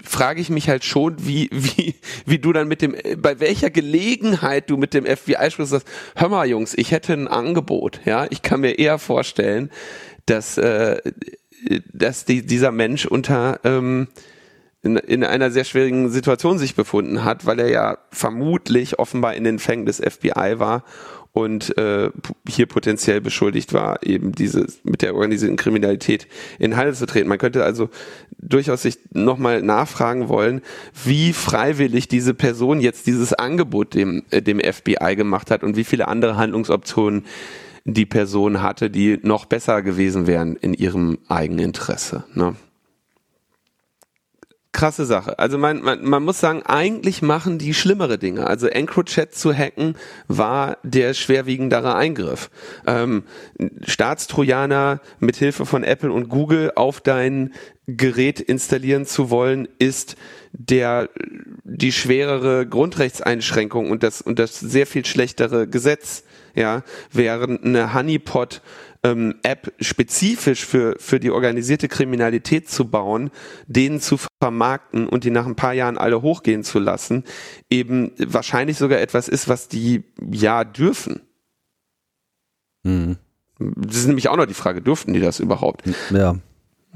[0.04, 4.70] frage ich mich halt schon, wie, wie, wie du dann mit dem, bei welcher Gelegenheit
[4.70, 8.42] du mit dem FBI sprichst, sagst, hör mal Jungs, ich hätte ein Angebot, ja, ich
[8.42, 9.70] kann mir eher vorstellen,
[10.26, 11.00] dass, äh,
[11.92, 14.08] dass die, dieser Mensch unter, ähm,
[14.86, 19.44] in, in einer sehr schwierigen Situation sich befunden hat, weil er ja vermutlich offenbar in
[19.44, 20.84] den Fängen des FBI war
[21.32, 22.10] und äh,
[22.48, 26.28] hier potenziell beschuldigt war, eben diese mit der organisierten Kriminalität
[26.58, 27.28] in Handel zu treten.
[27.28, 27.90] Man könnte also
[28.38, 30.62] durchaus sich nochmal nachfragen wollen,
[31.04, 35.84] wie freiwillig diese Person jetzt dieses Angebot dem, äh, dem FBI gemacht hat und wie
[35.84, 37.26] viele andere Handlungsoptionen
[37.84, 42.24] die Person hatte, die noch besser gewesen wären in ihrem eigenen Interesse.
[42.34, 42.56] Ne?
[44.76, 45.38] Krasse Sache.
[45.38, 48.46] Also man, man, man muss sagen, eigentlich machen die schlimmere Dinge.
[48.46, 49.96] Also EncroChat zu hacken
[50.28, 52.50] war der schwerwiegendere Eingriff.
[52.86, 53.24] Ähm,
[53.86, 57.54] Staatstrojaner mit Hilfe von Apple und Google auf dein
[57.86, 60.16] Gerät installieren zu wollen, ist
[60.52, 61.08] der
[61.64, 66.24] die schwerere Grundrechtseinschränkung und das und das sehr viel schlechtere Gesetz.
[66.54, 68.60] Ja, während eine Honeypot
[69.06, 73.30] ähm, App spezifisch für, für die organisierte Kriminalität zu bauen,
[73.66, 77.24] denen zu vermarkten und die nach ein paar Jahren alle hochgehen zu lassen,
[77.70, 81.20] eben wahrscheinlich sogar etwas ist, was die ja dürfen.
[82.82, 83.16] Mhm.
[83.58, 85.84] Das ist nämlich auch noch die Frage, durften die das überhaupt?
[86.10, 86.36] Ja.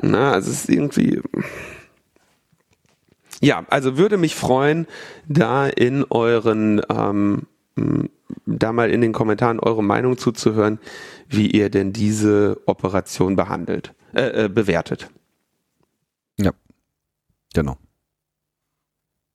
[0.03, 1.21] Na, also es ist irgendwie.
[3.41, 4.87] Ja, also würde mich freuen,
[5.27, 7.47] da in euren ähm,
[8.47, 10.79] da mal in den Kommentaren eure Meinung zuzuhören,
[11.29, 15.11] wie ihr denn diese Operation behandelt, äh, äh, bewertet.
[16.39, 16.53] Ja,
[17.55, 17.77] genau.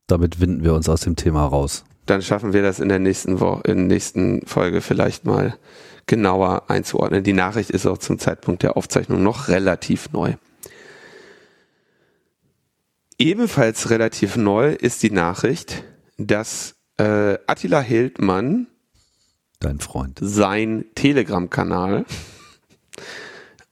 [0.08, 1.84] Damit winden wir uns aus dem Thema raus.
[2.06, 5.58] Dann schaffen wir das in der nächsten Woche, in der nächsten Folge vielleicht mal
[6.06, 7.24] genauer einzuordnen.
[7.24, 10.36] Die Nachricht ist auch zum Zeitpunkt der Aufzeichnung noch relativ neu.
[13.18, 15.84] Ebenfalls relativ neu ist die Nachricht,
[16.18, 18.68] dass äh, Attila Hildmann
[19.60, 22.06] dein Freund, sein Telegram-Kanal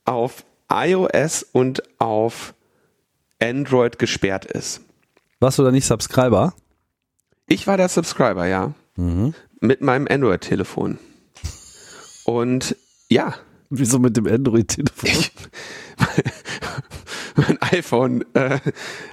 [0.06, 2.54] auf iOS und auf
[3.42, 4.82] Android gesperrt ist.
[5.40, 6.54] Warst du da nicht Subscriber?
[7.48, 8.74] Ich war der Subscriber, ja.
[8.96, 9.34] Mhm.
[9.60, 10.98] Mit meinem Android-Telefon.
[12.26, 12.76] Und
[13.10, 13.36] ja.
[13.70, 15.10] Wieso mit dem Android-Telefon?
[17.36, 18.60] Mein iPhone äh,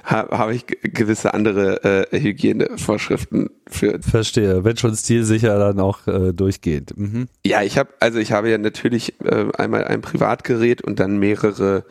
[0.03, 3.99] habe hab ich gewisse andere äh, Hygienevorschriften für.
[4.01, 6.97] Verstehe, wenn schon stilsicher, dann auch äh, durchgehend.
[6.97, 7.27] Mhm.
[7.45, 11.85] Ja, ich habe also ich habe ja natürlich äh, einmal ein Privatgerät und dann mehrere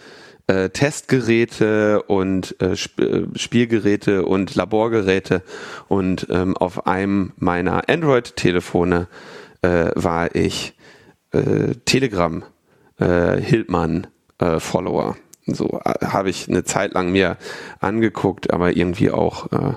[0.46, 5.42] äh, Testgeräte und äh, Sp äh, Spielgeräte und Laborgeräte
[5.88, 9.06] und ähm, auf einem meiner Android-Telefone
[9.62, 10.74] äh, war ich
[11.32, 12.42] äh, Telegram
[12.98, 14.08] äh, Hildmann
[14.38, 15.16] äh, Follower.
[15.47, 17.36] So äh, habe ich eine Zeit lang mir
[17.80, 19.74] angeguckt, aber irgendwie auch äh,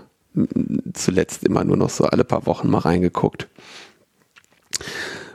[0.93, 3.47] zuletzt immer nur noch so alle paar Wochen mal reingeguckt.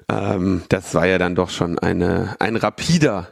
[0.09, 3.29] Ähm, das war ja dann doch schon eine ein rapider,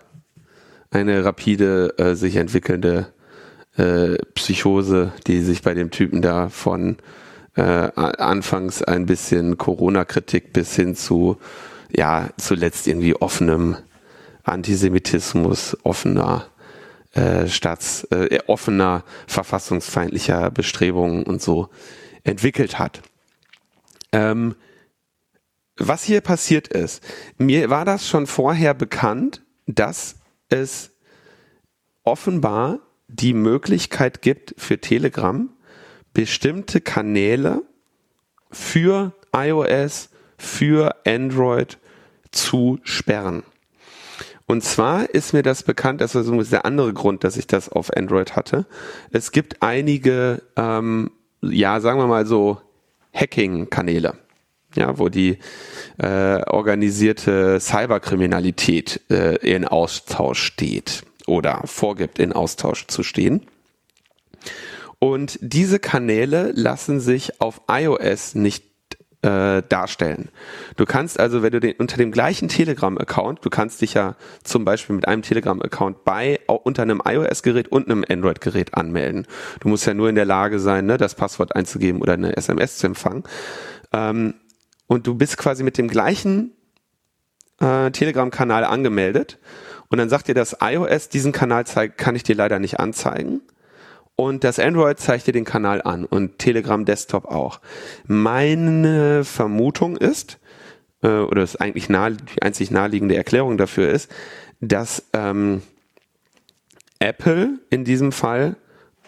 [0.91, 3.13] eine rapide äh, sich entwickelnde
[3.77, 6.97] äh, Psychose, die sich bei dem Typen da von
[7.55, 11.39] äh, anfangs ein bisschen Corona-Kritik bis hin zu
[11.95, 13.77] ja zuletzt irgendwie offenem
[14.45, 16.47] Antisemitismus, offener
[17.17, 21.69] äh, staats äh, offener verfassungsfeindlicher Bestrebungen und so
[22.25, 23.03] entwickelt hat.
[24.12, 24.55] Ähm,
[25.79, 27.03] was hier passiert ist,
[27.39, 30.17] mir war das schon vorher bekannt, dass
[30.49, 30.93] es
[32.03, 35.49] offenbar die Möglichkeit gibt für Telegram
[36.12, 37.62] bestimmte Kanäle
[38.51, 40.09] für iOS,
[40.39, 41.79] für Android
[42.31, 43.43] zu sperren.
[44.47, 47.69] Und zwar ist mir das bekannt, das war so der andere Grund, dass ich das
[47.69, 48.67] auf Android hatte.
[49.11, 51.11] Es gibt einige, ähm,
[51.43, 52.61] ja, sagen wir mal so,
[53.13, 54.15] Hacking-Kanäle,
[54.77, 55.39] ja, wo die
[55.99, 63.47] äh, organisierte Cyberkriminalität äh, in Austausch steht oder vorgibt, in Austausch zu stehen.
[65.01, 68.65] Und diese Kanäle lassen sich auf iOS nicht
[69.27, 70.29] äh, darstellen.
[70.77, 74.14] Du kannst also, wenn du den unter dem gleichen Telegram-Account, du kannst dich ja
[74.45, 79.27] zum Beispiel mit einem Telegram-Account bei unter einem iOS-Gerät und einem Android-Gerät anmelden.
[79.61, 82.79] Du musst ja nur in der Lage sein, ne, das Passwort einzugeben oder eine SMS
[82.79, 83.24] zu empfangen.
[83.93, 84.35] Ähm,
[84.87, 86.53] und du bist quasi mit dem gleichen
[87.61, 89.39] äh, Telegram-Kanal angemeldet
[89.89, 93.41] und dann sagt dir das iOS, diesen Kanal zeig, kann ich dir leider nicht anzeigen.
[94.17, 97.61] Und das Android zeigt dir den Kanal an und Telegram Desktop auch.
[98.07, 100.39] Meine Vermutung ist,
[101.03, 104.11] äh, oder ist eigentlich nahe, die einzig naheliegende Erklärung dafür ist,
[104.61, 105.62] dass ähm,
[106.99, 108.57] Apple in diesem Fall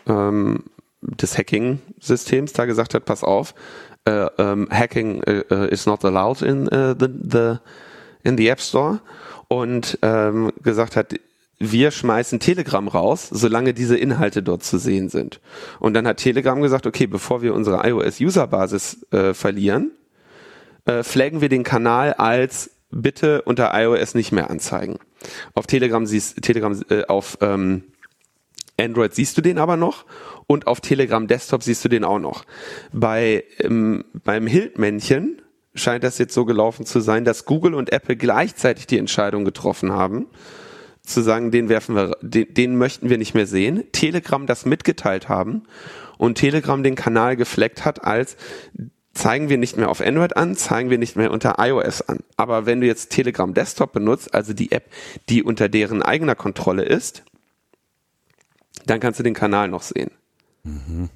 [0.06, 0.64] ähm,
[1.00, 3.54] des Hacking-Systems da gesagt hat, pass auf,
[4.04, 7.56] äh, ähm, Hacking äh, is not allowed in uh, the, the
[8.24, 9.00] in the App Store
[9.48, 11.14] und ähm, gesagt hat,
[11.58, 15.40] wir schmeißen Telegram raus, solange diese Inhalte dort zu sehen sind.
[15.80, 19.90] Und dann hat Telegram gesagt, okay, bevor wir unsere iOS-User-Basis äh, verlieren,
[20.84, 24.98] äh, flaggen wir den Kanal als bitte unter iOS nicht mehr anzeigen.
[25.54, 27.84] Auf Telegram siehst Telegram äh, auf ähm,
[28.80, 30.06] Android siehst du den aber noch
[30.46, 32.44] und auf Telegram Desktop siehst du den auch noch.
[32.92, 35.42] Bei ähm, beim Hilt-Männchen
[35.74, 39.92] scheint das jetzt so gelaufen zu sein, dass Google und Apple gleichzeitig die Entscheidung getroffen
[39.92, 40.28] haben
[41.08, 43.84] zu sagen, den werfen wir, den, den möchten wir nicht mehr sehen.
[43.92, 45.64] Telegram das mitgeteilt haben
[46.18, 48.36] und Telegram den Kanal gefleckt hat als
[49.14, 52.20] zeigen wir nicht mehr auf Android an, zeigen wir nicht mehr unter iOS an.
[52.36, 54.90] Aber wenn du jetzt Telegram Desktop benutzt, also die App,
[55.28, 57.24] die unter deren eigener Kontrolle ist,
[58.86, 60.10] dann kannst du den Kanal noch sehen.
[60.62, 61.10] Mhm.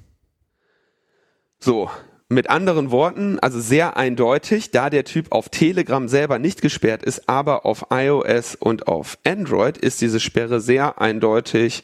[1.59, 1.89] So,
[2.33, 7.29] mit anderen Worten, also sehr eindeutig, da der Typ auf Telegram selber nicht gesperrt ist,
[7.29, 11.83] aber auf iOS und auf Android ist diese Sperre sehr eindeutig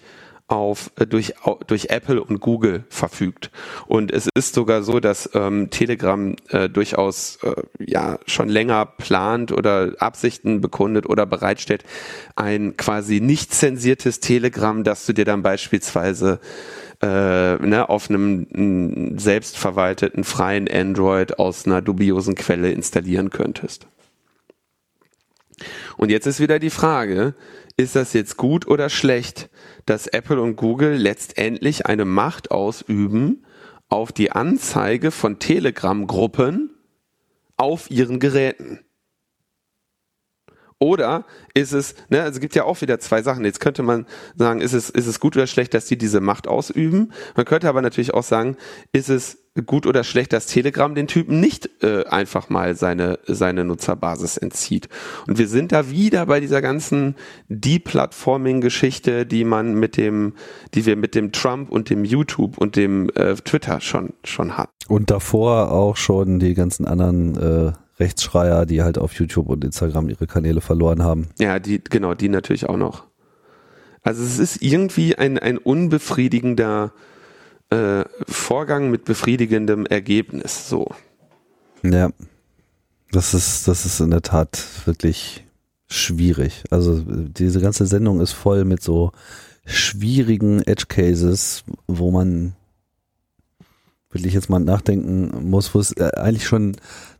[0.50, 1.34] auf äh, durch
[1.68, 3.52] durch Apple und Google verfügt
[3.88, 9.52] und es ist sogar so, dass ähm, Telegram äh, durchaus äh, ja schon länger plant
[9.52, 11.84] oder Absichten bekundet oder bereitstellt
[12.36, 16.39] ein quasi nicht zensiertes Telegram, dass du dir dann beispielsweise
[17.02, 23.88] äh, ne, auf einem selbstverwalteten freien Android aus einer dubiosen Quelle installieren könntest.
[25.97, 27.36] Und jetzt ist wieder die Frage,
[27.78, 29.50] ist das jetzt gut oder schlecht,
[29.86, 33.45] dass Apple und Google letztendlich eine Macht ausüben
[33.89, 36.71] auf die Anzeige von Telegram-Gruppen
[37.57, 38.80] auf ihren Geräten?
[40.80, 43.43] Oder ist es, ne, also es gibt ja auch wieder zwei Sachen.
[43.43, 44.05] Jetzt könnte man
[44.36, 47.11] sagen, ist es, ist es gut oder schlecht, dass die diese Macht ausüben?
[47.36, 48.55] Man könnte aber natürlich auch sagen,
[48.93, 53.66] ist es gut oder schlecht, dass Telegram den Typen nicht äh, einfach mal seine, seine
[53.66, 54.89] Nutzerbasis entzieht.
[55.28, 57.16] Und wir sind da wieder bei dieser ganzen
[57.49, 60.34] Deplatforming-Geschichte, die man mit dem,
[60.74, 64.72] die wir mit dem Trump und dem YouTube und dem äh, Twitter schon, schon hatten.
[64.88, 70.10] Und davor auch schon die ganzen anderen äh Rechtsschreier, die halt auf YouTube und Instagram
[70.10, 71.28] ihre Kanäle verloren haben.
[71.38, 73.05] Ja, die, genau, die natürlich auch noch.
[74.01, 76.93] Also es ist irgendwie ein, ein unbefriedigender
[77.70, 80.88] äh, Vorgang mit befriedigendem Ergebnis, so.
[81.84, 82.09] Ja.
[83.11, 85.45] Das ist, das ist in der Tat wirklich
[85.88, 86.63] schwierig.
[86.70, 89.11] Also diese ganze Sendung ist voll mit so
[89.65, 92.53] schwierigen Edge Cases, wo man
[94.11, 96.76] wirklich jetzt mal nachdenken muss, wo es äh, eigentlich schon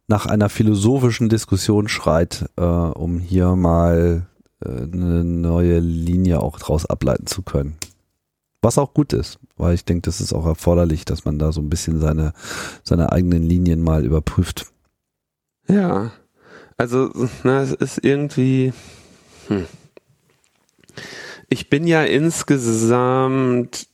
[0.08, 4.28] nach einer philosophischen Diskussion schreit, äh, um hier mal
[4.64, 7.76] äh, eine neue Linie auch draus ableiten zu können.
[8.62, 11.62] Was auch gut ist, weil ich denke, das ist auch erforderlich, dass man da so
[11.62, 12.34] ein bisschen seine,
[12.84, 14.68] seine eigenen Linien mal überprüft.
[15.68, 16.12] Ja,
[16.78, 17.10] also
[17.44, 18.74] na, es ist irgendwie.
[19.48, 19.66] Hm.
[21.48, 23.88] Ich bin ja insgesamt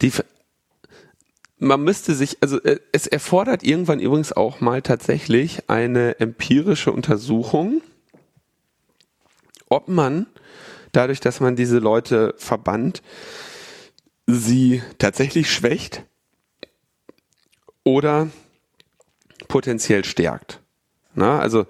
[0.00, 0.12] die
[1.58, 7.80] man müsste sich, also äh, es erfordert irgendwann übrigens auch mal tatsächlich eine empirische Untersuchung,
[9.68, 10.26] ob man
[10.96, 13.02] dadurch, dass man diese Leute verbannt,
[14.26, 16.04] sie tatsächlich schwächt
[17.82, 18.28] oder
[19.48, 20.60] potenziell stärkt.
[21.14, 21.66] Na, also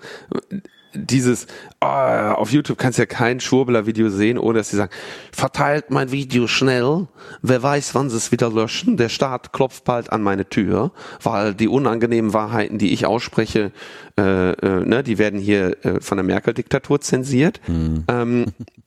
[0.94, 1.46] dieses,
[1.80, 4.92] oh, auf YouTube kannst du ja kein Schwurbler-Video sehen, ohne dass sie sagen,
[5.32, 7.08] verteilt mein Video schnell,
[7.42, 11.54] wer weiß, wann sie es wieder löschen, der Staat klopft bald an meine Tür, weil
[11.54, 13.72] die unangenehmen Wahrheiten, die ich ausspreche,
[14.18, 17.60] äh, äh, ne, die werden hier äh, von der Merkel-Diktatur zensiert.
[17.66, 18.04] Mhm.
[18.08, 18.46] Ähm,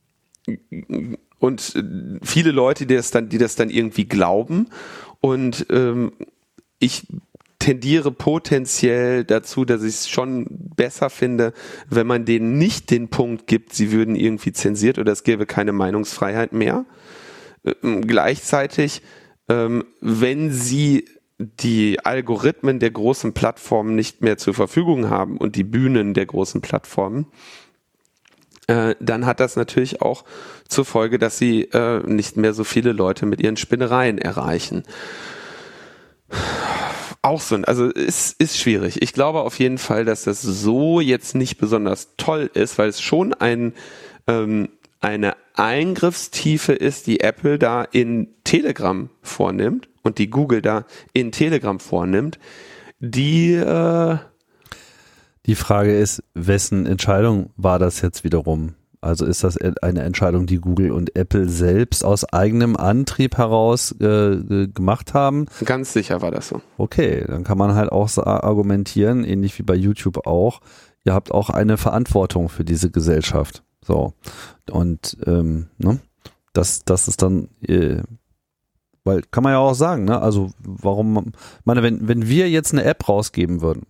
[1.40, 1.84] und
[2.24, 4.68] viele Leute, die das dann, die das dann irgendwie glauben
[5.20, 6.12] und ähm,
[6.80, 7.08] ich
[7.60, 10.46] tendiere potenziell dazu, dass ich es schon
[10.76, 11.54] besser finde,
[11.90, 15.74] wenn man denen nicht den Punkt gibt, sie würden irgendwie zensiert oder es gäbe keine
[15.74, 16.86] Meinungsfreiheit mehr.
[17.84, 19.02] Ähm, gleichzeitig,
[19.50, 21.06] ähm, wenn sie
[21.40, 26.62] die Algorithmen der großen Plattformen nicht mehr zur Verfügung haben und die Bühnen der großen
[26.62, 27.28] Plattformen,
[28.68, 30.24] äh, dann hat das natürlich auch
[30.68, 34.84] zur Folge, dass sie äh, nicht mehr so viele Leute mit ihren Spinnereien erreichen
[37.28, 39.02] auch so, also ist, ist schwierig.
[39.02, 43.02] Ich glaube auf jeden Fall, dass das so jetzt nicht besonders toll ist, weil es
[43.02, 43.74] schon ein,
[44.28, 51.32] ähm, eine Eingriffstiefe ist, die Apple da in Telegram vornimmt und die Google da in
[51.32, 52.40] Telegram vornimmt,
[53.00, 54.18] die äh
[55.48, 58.76] die Frage ist, wessen Entscheidung war das jetzt wiederum?
[59.00, 64.68] Also ist das eine Entscheidung, die Google und Apple selbst aus eigenem Antrieb heraus äh,
[64.74, 65.46] gemacht haben?
[65.64, 66.62] Ganz sicher war das so.
[66.78, 70.62] Okay, dann kann man halt auch argumentieren, ähnlich wie bei YouTube auch,
[71.06, 73.64] ihr habt auch eine Verantwortung für diese Gesellschaft.
[73.86, 74.14] So.
[74.70, 76.00] Und ähm, ne?
[76.54, 78.02] das, das ist dann, äh,
[79.04, 80.20] weil kann man ja auch sagen, ne?
[80.22, 81.32] Also warum,
[81.64, 83.84] meine, wenn, wenn wir jetzt eine App rausgeben würden,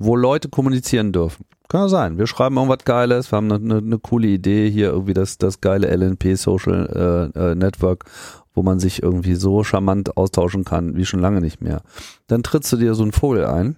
[0.00, 2.18] wo Leute kommunizieren dürfen, kann ja sein.
[2.18, 5.86] Wir schreiben irgendwas Geiles, wir haben eine, eine, coole Idee hier, irgendwie das, das geile
[5.94, 8.06] LNP Social äh, äh, Network,
[8.54, 11.82] wo man sich irgendwie so charmant austauschen kann, wie schon lange nicht mehr.
[12.26, 13.76] Dann trittst du dir so einen Vogel ein,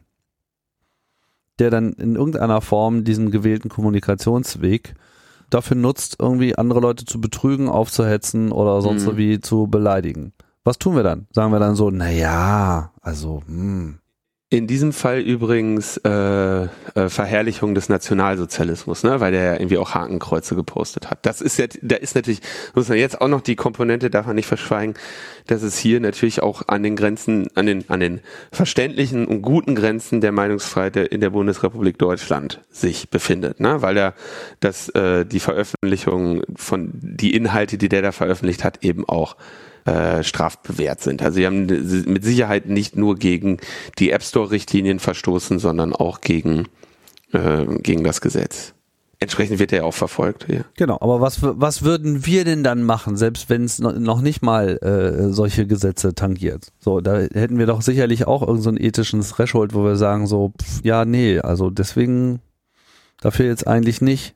[1.58, 4.94] der dann in irgendeiner Form diesen gewählten Kommunikationsweg
[5.50, 9.06] dafür nutzt, irgendwie andere Leute zu betrügen, aufzuhetzen oder sonst mhm.
[9.06, 10.32] so wie zu beleidigen.
[10.64, 11.26] Was tun wir dann?
[11.32, 13.98] Sagen wir dann so, na ja, also, hm,
[14.52, 16.68] in diesem Fall übrigens äh, äh,
[17.08, 21.20] Verherrlichung des Nationalsozialismus, ne, weil der ja irgendwie auch Hakenkreuze gepostet hat.
[21.22, 22.42] Das ist ja, da ist natürlich,
[22.74, 24.92] muss man jetzt auch noch die Komponente, darf man nicht verschweigen,
[25.46, 28.20] dass es hier natürlich auch an den Grenzen, an den, an den
[28.52, 34.12] verständlichen und guten Grenzen der Meinungsfreiheit in der Bundesrepublik Deutschland sich befindet, ne, weil er
[34.60, 39.34] das, äh, die Veröffentlichung von, die Inhalte, die der da veröffentlicht hat, eben auch
[39.84, 41.22] äh, strafbewehrt sind.
[41.22, 43.58] Also sie haben mit Sicherheit nicht nur gegen
[43.98, 46.68] die App Store-Richtlinien verstoßen, sondern auch gegen,
[47.32, 48.74] äh, gegen das Gesetz.
[49.22, 50.46] Entsprechend wird er ja auch verfolgt.
[50.48, 50.62] Ja.
[50.76, 54.78] Genau, aber was, was würden wir denn dann machen, selbst wenn es noch nicht mal
[54.78, 56.72] äh, solche Gesetze tangiert?
[56.80, 60.52] So, da hätten wir doch sicherlich auch irgendein so ethischen Threshold, wo wir sagen so,
[60.60, 62.40] pff, ja, nee, also deswegen
[63.20, 64.34] dafür jetzt eigentlich nicht.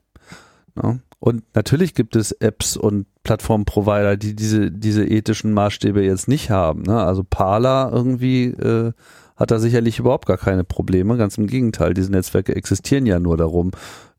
[0.81, 0.91] Ja?
[0.93, 0.99] Ne?
[1.19, 6.83] Und natürlich gibt es Apps und Plattformprovider, die diese, diese ethischen Maßstäbe jetzt nicht haben.
[6.83, 7.03] Ne?
[7.03, 8.91] Also Parler irgendwie äh,
[9.35, 11.17] hat da sicherlich überhaupt gar keine Probleme.
[11.17, 13.71] Ganz im Gegenteil, diese Netzwerke existieren ja nur darum,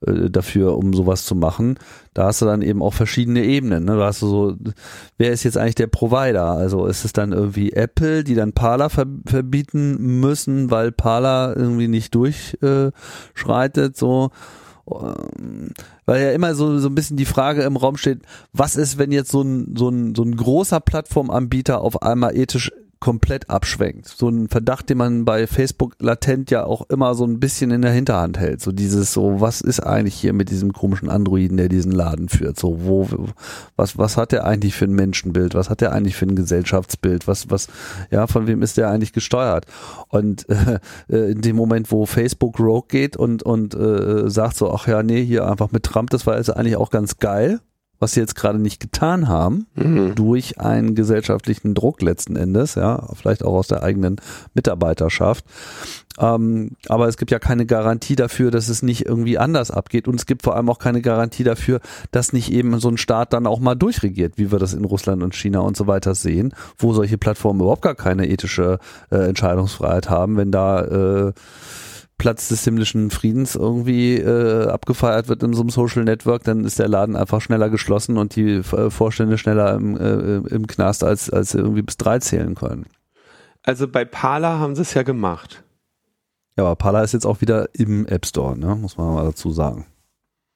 [0.06, 1.78] äh, dafür, um sowas zu machen.
[2.14, 3.84] Da hast du dann eben auch verschiedene Ebenen.
[3.84, 3.96] Ne?
[3.96, 4.56] Da hast du so,
[5.18, 6.50] wer ist jetzt eigentlich der Provider?
[6.50, 11.88] Also ist es dann irgendwie Apple, die dann Parler ver verbieten müssen, weil Parler irgendwie
[11.88, 14.30] nicht durchschreitet, so
[16.06, 18.20] weil ja immer so, so ein bisschen die Frage im Raum steht,
[18.52, 22.72] was ist, wenn jetzt so ein, so ein, so ein großer Plattformanbieter auf einmal ethisch
[23.00, 24.08] komplett abschwenkt.
[24.08, 27.82] So ein Verdacht, den man bei Facebook latent ja auch immer so ein bisschen in
[27.82, 28.60] der Hinterhand hält.
[28.60, 32.58] So dieses so, was ist eigentlich hier mit diesem komischen Androiden, der diesen Laden führt?
[32.58, 33.08] So, wo,
[33.76, 35.54] was, was hat der eigentlich für ein Menschenbild?
[35.54, 37.28] Was hat der eigentlich für ein Gesellschaftsbild?
[37.28, 37.68] Was, was,
[38.10, 39.66] ja, von wem ist der eigentlich gesteuert?
[40.08, 40.46] Und
[41.08, 45.02] äh, in dem Moment, wo Facebook Rogue geht und, und äh, sagt so, ach ja,
[45.02, 47.60] nee, hier einfach mit Trump, das war jetzt eigentlich auch ganz geil
[47.98, 50.14] was sie jetzt gerade nicht getan haben, mhm.
[50.14, 54.16] durch einen gesellschaftlichen Druck letzten Endes, ja, vielleicht auch aus der eigenen
[54.54, 55.44] Mitarbeiterschaft.
[56.20, 60.08] Ähm, aber es gibt ja keine Garantie dafür, dass es nicht irgendwie anders abgeht.
[60.08, 61.80] Und es gibt vor allem auch keine Garantie dafür,
[62.10, 65.22] dass nicht eben so ein Staat dann auch mal durchregiert, wie wir das in Russland
[65.22, 68.78] und China und so weiter sehen, wo solche Plattformen überhaupt gar keine ethische
[69.10, 71.32] äh, Entscheidungsfreiheit haben, wenn da äh,
[72.18, 76.78] Platz des himmlischen Friedens irgendwie äh, abgefeiert wird in so einem Social Network, dann ist
[76.78, 81.30] der Laden einfach schneller geschlossen und die äh, Vorstände schneller im, äh, im Knast, als,
[81.30, 82.86] als sie irgendwie bis drei zählen können.
[83.62, 85.62] Also bei Pala haben sie es ja gemacht.
[86.56, 88.74] Ja, aber Pala ist jetzt auch wieder im App Store, ne?
[88.74, 89.86] muss man mal dazu sagen.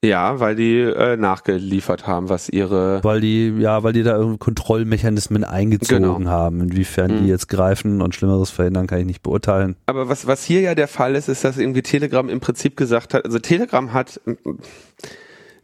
[0.04, 3.04] Ja, weil die äh, nachgeliefert haben, was ihre.
[3.04, 6.30] Weil die, ja, weil die da irgendwie Kontrollmechanismen eingezogen genau.
[6.30, 6.60] haben.
[6.60, 7.22] Inwiefern mhm.
[7.22, 9.76] die jetzt greifen und Schlimmeres verhindern, kann ich nicht beurteilen.
[9.86, 13.14] Aber was, was hier ja der Fall ist, ist, dass irgendwie Telegram im Prinzip gesagt
[13.14, 14.20] hat, also Telegram hat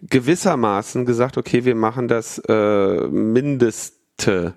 [0.02, 4.54] gewissermaßen gesagt, okay, wir machen das äh, Mindeste.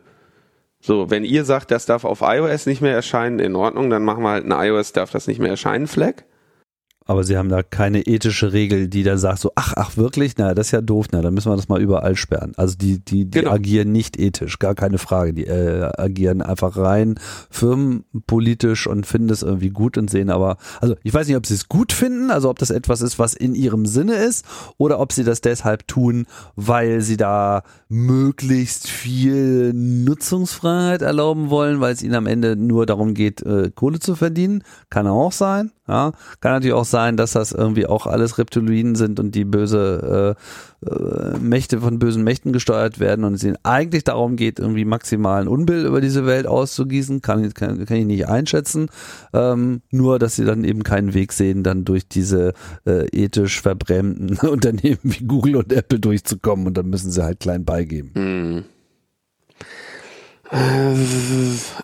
[0.80, 4.24] So, wenn ihr sagt, das darf auf iOS nicht mehr erscheinen, in Ordnung, dann machen
[4.24, 6.24] wir halt ein iOS darf das nicht mehr erscheinen Flag.
[7.12, 10.54] Aber sie haben da keine ethische Regel, die da sagt so, ach, ach wirklich, na,
[10.54, 12.54] das ist ja doof, na, dann müssen wir das mal überall sperren.
[12.56, 13.52] Also die, die, die genau.
[13.52, 15.34] agieren nicht ethisch, gar keine Frage.
[15.34, 17.16] Die äh, agieren einfach rein
[17.50, 21.56] firmenpolitisch und finden es irgendwie gut und sehen aber, also ich weiß nicht, ob sie
[21.56, 24.46] es gut finden, also ob das etwas ist, was in ihrem Sinne ist,
[24.78, 31.92] oder ob sie das deshalb tun, weil sie da möglichst viel Nutzungsfreiheit erlauben wollen, weil
[31.92, 34.64] es ihnen am Ende nur darum geht, äh, Kohle zu verdienen.
[34.90, 35.72] Kann auch sein.
[35.92, 40.38] Ja, kann natürlich auch sein, dass das irgendwie auch alles Reptilien sind und die böse
[40.82, 44.86] äh, äh, Mächte von bösen Mächten gesteuert werden und es ihnen eigentlich darum geht, irgendwie
[44.86, 48.88] maximalen Unbill über diese Welt auszugießen, kann, kann, kann ich nicht einschätzen.
[49.34, 52.54] Ähm, nur, dass sie dann eben keinen Weg sehen, dann durch diese
[52.86, 57.66] äh, ethisch verbrämten Unternehmen wie Google und Apple durchzukommen und dann müssen sie halt klein
[57.66, 58.12] beigeben.
[58.16, 58.64] Mhm.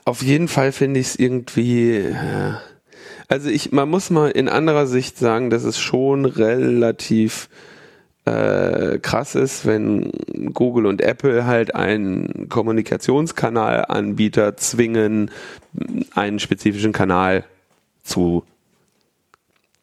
[0.05, 1.91] Auf jeden Fall finde ich es irgendwie.
[1.97, 2.53] Äh,
[3.27, 7.49] also ich, man muss mal in anderer Sicht sagen, dass es schon relativ
[8.25, 10.11] äh, krass ist, wenn
[10.53, 15.31] Google und Apple halt einen Kommunikationskanalanbieter zwingen,
[16.13, 17.45] einen spezifischen Kanal
[18.03, 18.43] zu,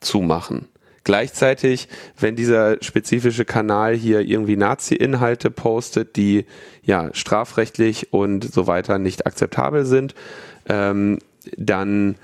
[0.01, 0.68] zu machen.
[1.05, 1.88] Gleichzeitig,
[2.18, 6.47] wenn dieser spezifische Kanal hier irgendwie Nazi-Inhalte postet, die
[6.82, 10.14] ja strafrechtlich und so weiter nicht akzeptabel sind,
[10.66, 11.18] ähm,
[11.59, 12.16] dann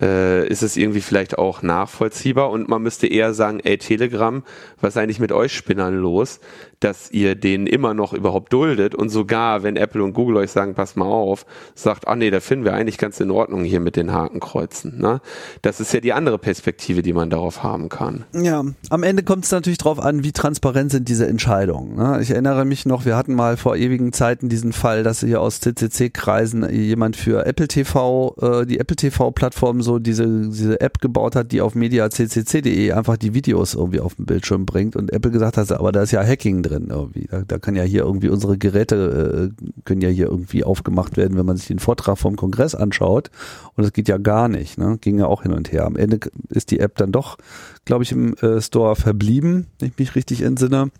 [0.00, 2.50] äh, ist es irgendwie vielleicht auch nachvollziehbar?
[2.50, 4.42] Und man müsste eher sagen, ey Telegram,
[4.80, 6.40] was ist eigentlich mit euch Spinnern los,
[6.80, 10.74] dass ihr den immer noch überhaupt duldet und sogar, wenn Apple und Google euch sagen,
[10.74, 13.96] pass mal auf, sagt, ah nee, da finden wir eigentlich ganz in Ordnung hier mit
[13.96, 14.98] den Hakenkreuzen.
[14.98, 15.20] Ne?
[15.62, 18.24] Das ist ja die andere Perspektive, die man darauf haben kann.
[18.32, 21.96] Ja, am Ende kommt es natürlich darauf an, wie transparent sind diese Entscheidungen.
[21.96, 22.20] Ne?
[22.22, 25.60] Ich erinnere mich noch, wir hatten mal vor ewigen Zeiten diesen Fall, dass hier aus
[25.60, 31.50] CCC-Kreisen jemand für Apple TV, äh, die Apple TV-Plattform so diese, diese App gebaut hat,
[31.50, 35.72] die auf mediaccc.de einfach die Videos irgendwie auf den Bildschirm bringt und Apple gesagt hat,
[35.72, 37.26] aber da ist ja Hacking drin irgendwie.
[37.30, 41.36] Da, da kann ja hier irgendwie unsere Geräte äh, können ja hier irgendwie aufgemacht werden,
[41.36, 43.30] wenn man sich den Vortrag vom Kongress anschaut.
[43.74, 44.78] Und das geht ja gar nicht.
[44.78, 44.98] Ne?
[45.00, 45.84] Ging ja auch hin und her.
[45.84, 47.38] Am Ende ist die App dann doch,
[47.84, 50.90] glaube ich, im äh, Store verblieben, wenn ich mich richtig entsinne.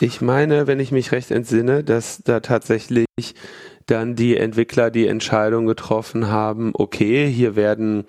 [0.00, 3.06] Ich meine, wenn ich mich recht entsinne, dass da tatsächlich
[3.86, 8.04] dann die Entwickler die Entscheidung getroffen haben, okay, hier werden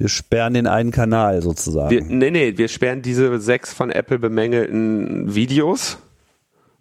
[0.00, 1.90] wir sperren den einen Kanal sozusagen.
[1.90, 5.98] Wir, nee, nee, wir sperren diese sechs von Apple bemängelten Videos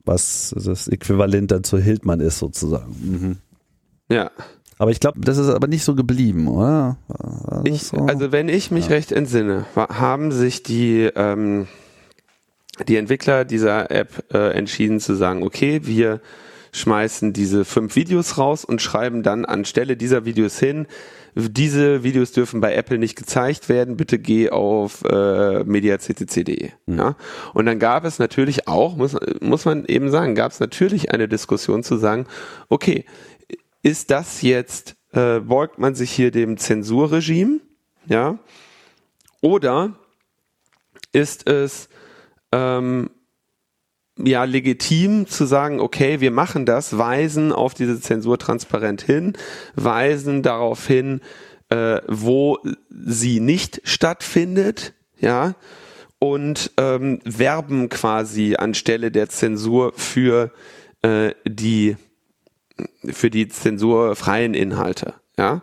[0.09, 2.95] was das Äquivalent dann zu Hildmann ist sozusagen.
[2.99, 3.37] Mhm.
[4.13, 4.31] Ja.
[4.79, 6.97] Aber ich glaube, das ist aber nicht so geblieben, oder?
[7.63, 7.97] Ich, so?
[7.97, 8.91] Also wenn ich mich ja.
[8.91, 11.67] recht entsinne, haben sich die, ähm,
[12.87, 16.21] die Entwickler dieser App äh, entschieden zu sagen, okay, wir
[16.71, 20.87] schmeißen diese fünf Videos raus und schreiben dann anstelle dieser Videos hin,
[21.35, 26.71] diese Videos dürfen bei Apple nicht gezeigt werden, bitte geh auf äh, mediaccc.de.
[26.85, 26.97] Mhm.
[26.97, 27.15] Ja?
[27.53, 31.27] Und dann gab es natürlich auch, muss, muss man eben sagen, gab es natürlich eine
[31.27, 32.25] Diskussion zu sagen,
[32.69, 33.05] okay,
[33.81, 37.59] ist das jetzt, äh, beugt man sich hier dem Zensurregime,
[38.07, 38.39] ja,
[39.41, 39.95] oder
[41.11, 41.89] ist es
[42.51, 43.09] ähm,
[44.23, 49.33] ja legitim zu sagen, okay, wir machen das, weisen auf diese Zensur transparent hin,
[49.75, 51.21] weisen darauf hin,
[51.69, 52.59] äh, wo
[52.89, 55.55] sie nicht stattfindet, ja,
[56.19, 60.51] und ähm, werben quasi anstelle der Zensur für
[61.01, 61.95] äh, die
[63.05, 65.61] für die zensurfreien Inhalte, ja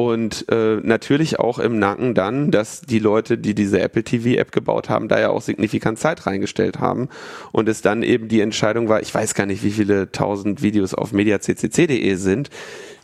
[0.00, 4.50] und äh, natürlich auch im Nacken dann, dass die Leute, die diese Apple TV App
[4.50, 7.10] gebaut haben, da ja auch signifikant Zeit reingestellt haben
[7.52, 10.94] und es dann eben die Entscheidung war, ich weiß gar nicht, wie viele tausend Videos
[10.94, 12.48] auf mediaccc.de sind,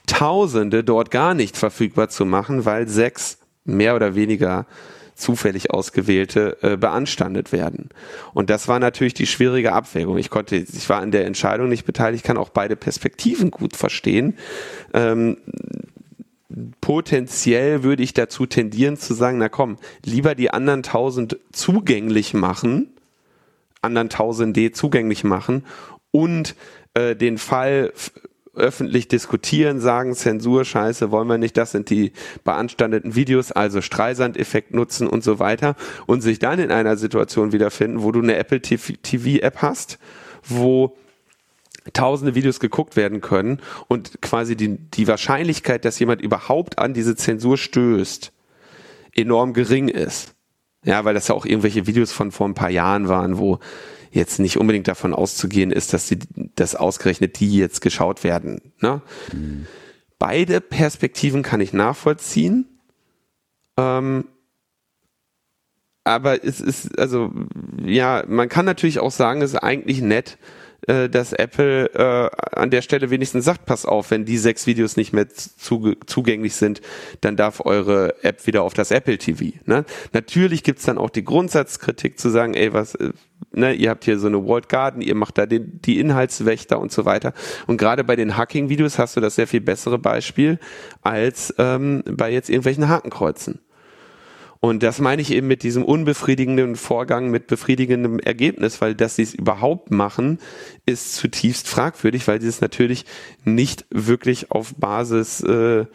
[0.07, 4.65] tausende dort gar nicht verfügbar zu machen, weil sechs mehr oder weniger
[5.15, 7.91] zufällig ausgewählte äh, beanstandet werden.
[8.33, 10.17] Und das war natürlich die schwierige Abwägung.
[10.17, 14.39] Ich konnte, ich war an der Entscheidung nicht beteiligt, kann auch beide Perspektiven gut verstehen.
[14.95, 15.37] Ähm,
[16.81, 22.95] potenziell würde ich dazu tendieren zu sagen, na komm, lieber die anderen 1000 zugänglich machen,
[23.83, 25.65] anderen 1000 D zugänglich machen
[26.13, 26.55] und
[26.95, 27.93] äh, den Fall
[28.55, 34.73] öffentlich diskutieren, sagen Zensur, Scheiße, wollen wir nicht, das sind die beanstandeten Videos, also Streisand-Effekt
[34.73, 35.77] nutzen und so weiter
[36.07, 39.99] und sich dann in einer Situation wiederfinden, wo du eine Apple TV-App hast,
[40.43, 40.97] wo
[41.93, 47.17] tausende Videos geguckt werden können und quasi die, die Wahrscheinlichkeit, dass jemand überhaupt an diese
[47.17, 48.33] Zensur stößt,
[49.15, 50.35] enorm gering ist.
[50.85, 53.59] Ja, weil das ja auch irgendwelche Videos von vor ein paar Jahren waren, wo
[54.13, 56.19] jetzt nicht unbedingt davon auszugehen ist, dass die,
[56.55, 58.73] dass ausgerechnet die jetzt geschaut werden.
[58.81, 59.03] Ne?
[59.33, 59.67] Mhm.
[60.19, 62.67] Beide Perspektiven kann ich nachvollziehen.
[63.77, 64.27] Ähm,
[66.05, 67.33] aber es ist, also,
[67.85, 70.39] ja, man kann natürlich auch sagen, es ist eigentlich nett,
[70.87, 74.97] äh, dass Apple äh, an der Stelle wenigstens sagt, pass auf, wenn die sechs Videos
[74.97, 76.81] nicht mehr zu, zugänglich sind,
[77.21, 79.57] dann darf eure App wieder auf das Apple TV.
[79.65, 79.85] Ne?
[80.13, 83.13] Natürlich gibt's dann auch die Grundsatzkritik zu sagen, ey, was, äh,
[83.53, 86.93] ne, ihr habt hier so eine World Garden, ihr macht da den, die Inhaltswächter und
[86.93, 87.33] so weiter.
[87.67, 90.59] Und gerade bei den Hacking-Videos hast du das sehr viel bessere Beispiel
[91.03, 93.61] als ähm, bei jetzt irgendwelchen Hakenkreuzen.
[94.61, 99.23] Und das meine ich eben mit diesem unbefriedigenden Vorgang mit befriedigendem Ergebnis, weil dass sie
[99.23, 100.39] es überhaupt machen,
[100.87, 103.05] ist zutiefst fragwürdig, weil sie es natürlich
[103.45, 105.87] nicht wirklich auf Basis äh,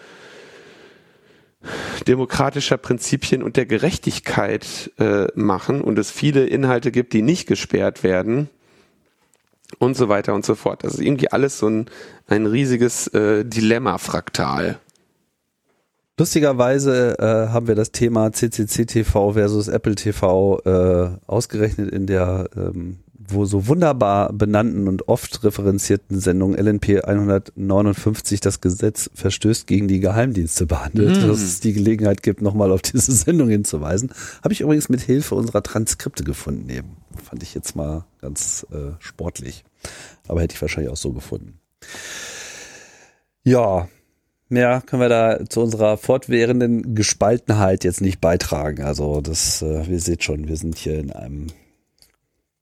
[2.08, 8.04] demokratischer Prinzipien und der Gerechtigkeit äh, machen und es viele Inhalte gibt, die nicht gesperrt
[8.04, 8.50] werden
[9.78, 10.84] und so weiter und so fort.
[10.84, 11.86] Das ist irgendwie alles so ein,
[12.28, 14.80] ein riesiges äh, Dilemma-Fraktal.
[16.22, 22.48] Lustigerweise äh, haben wir das Thema CCC TV versus Apple TV äh, ausgerechnet in der
[22.56, 29.88] ähm, wo so wunderbar benannten und oft referenzierten Sendung LNP 159 das Gesetz verstößt gegen
[29.88, 31.28] die Geheimdienste behandelt, mm.
[31.28, 34.12] dass es die Gelegenheit gibt, nochmal auf diese Sendung hinzuweisen.
[34.44, 36.98] Habe ich übrigens mit Hilfe unserer Transkripte gefunden eben.
[37.24, 39.64] Fand ich jetzt mal ganz äh, sportlich.
[40.28, 41.58] Aber hätte ich wahrscheinlich auch so gefunden.
[43.44, 43.88] Ja,
[44.52, 48.84] mehr können wir da zu unserer fortwährenden Gespaltenheit jetzt nicht beitragen.
[48.84, 51.48] Also das, äh, ihr seht schon, wir sind hier in einem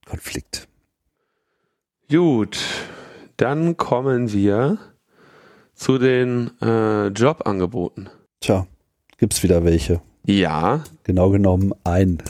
[0.05, 0.67] Konflikt.
[2.09, 2.59] Gut,
[3.37, 4.79] dann kommen wir
[5.75, 8.09] zu den äh, Jobangeboten.
[8.41, 8.67] Tja,
[9.17, 10.01] gibt's wieder welche?
[10.25, 10.83] Ja.
[11.03, 12.21] Genau genommen ein.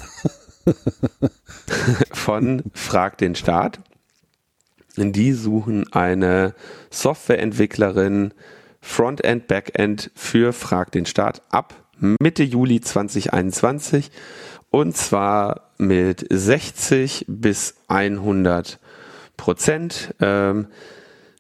[2.12, 3.80] Von Frag den Staat.
[4.98, 6.54] Die suchen eine
[6.90, 8.34] Softwareentwicklerin
[8.82, 14.12] Frontend, Backend für Frag den Staat ab Mitte Juli 2021
[14.70, 18.80] und zwar mit 60 bis 100
[19.38, 20.14] Prozent.
[20.22, 20.68] Ähm,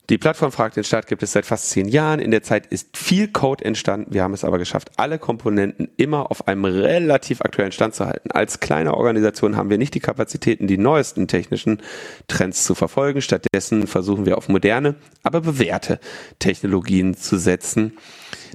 [0.09, 2.19] die Plattform Fragt den Staat gibt es seit fast zehn Jahren.
[2.19, 4.11] In der Zeit ist viel Code entstanden.
[4.11, 8.31] Wir haben es aber geschafft, alle Komponenten immer auf einem relativ aktuellen Stand zu halten.
[8.31, 11.81] Als kleine Organisation haben wir nicht die Kapazitäten, die neuesten technischen
[12.27, 13.21] Trends zu verfolgen.
[13.21, 15.99] Stattdessen versuchen wir auf moderne, aber bewährte
[16.39, 17.93] Technologien zu setzen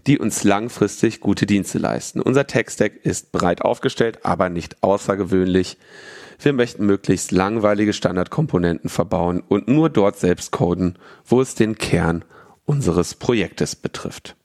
[0.06, 2.20] die uns langfristig gute Dienste leisten.
[2.20, 5.78] Unser Tech-Stack ist breit aufgestellt, aber nicht außergewöhnlich.
[6.38, 12.24] Wir möchten möglichst langweilige Standardkomponenten verbauen und nur dort selbst coden, wo es den Kern
[12.64, 14.36] unseres Projektes betrifft.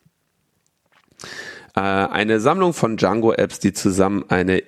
[1.75, 4.63] Äh, eine Sammlung von Django-Apps, die zusammen eine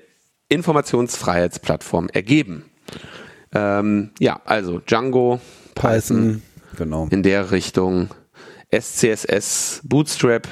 [0.50, 2.66] Informationsfreiheitsplattform ergeben.
[3.54, 5.40] Ähm, ja, also Django,
[5.76, 6.42] Python, Python,
[6.78, 7.08] genau.
[7.10, 8.10] in der Richtung,
[8.74, 10.48] SCSS, Bootstrap,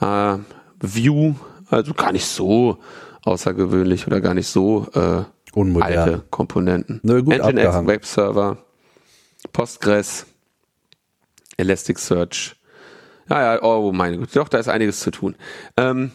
[0.00, 0.36] äh,
[0.80, 1.34] View,
[1.68, 2.78] also gar nicht so
[3.24, 5.22] außergewöhnlich oder gar nicht so äh,
[5.54, 7.00] alte Komponenten.
[7.02, 8.58] Nö, gut Nginx Web Server,
[9.52, 10.26] Postgres,
[11.56, 12.56] Elasticsearch.
[13.28, 15.36] Ja, ja, oh meine Güte, doch, da ist einiges zu tun.
[15.76, 16.10] Ähm,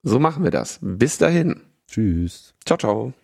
[0.02, 0.78] So machen wir das.
[0.82, 1.62] Bis dahin.
[1.86, 2.52] Tschüss.
[2.66, 3.14] Ciao, ciao.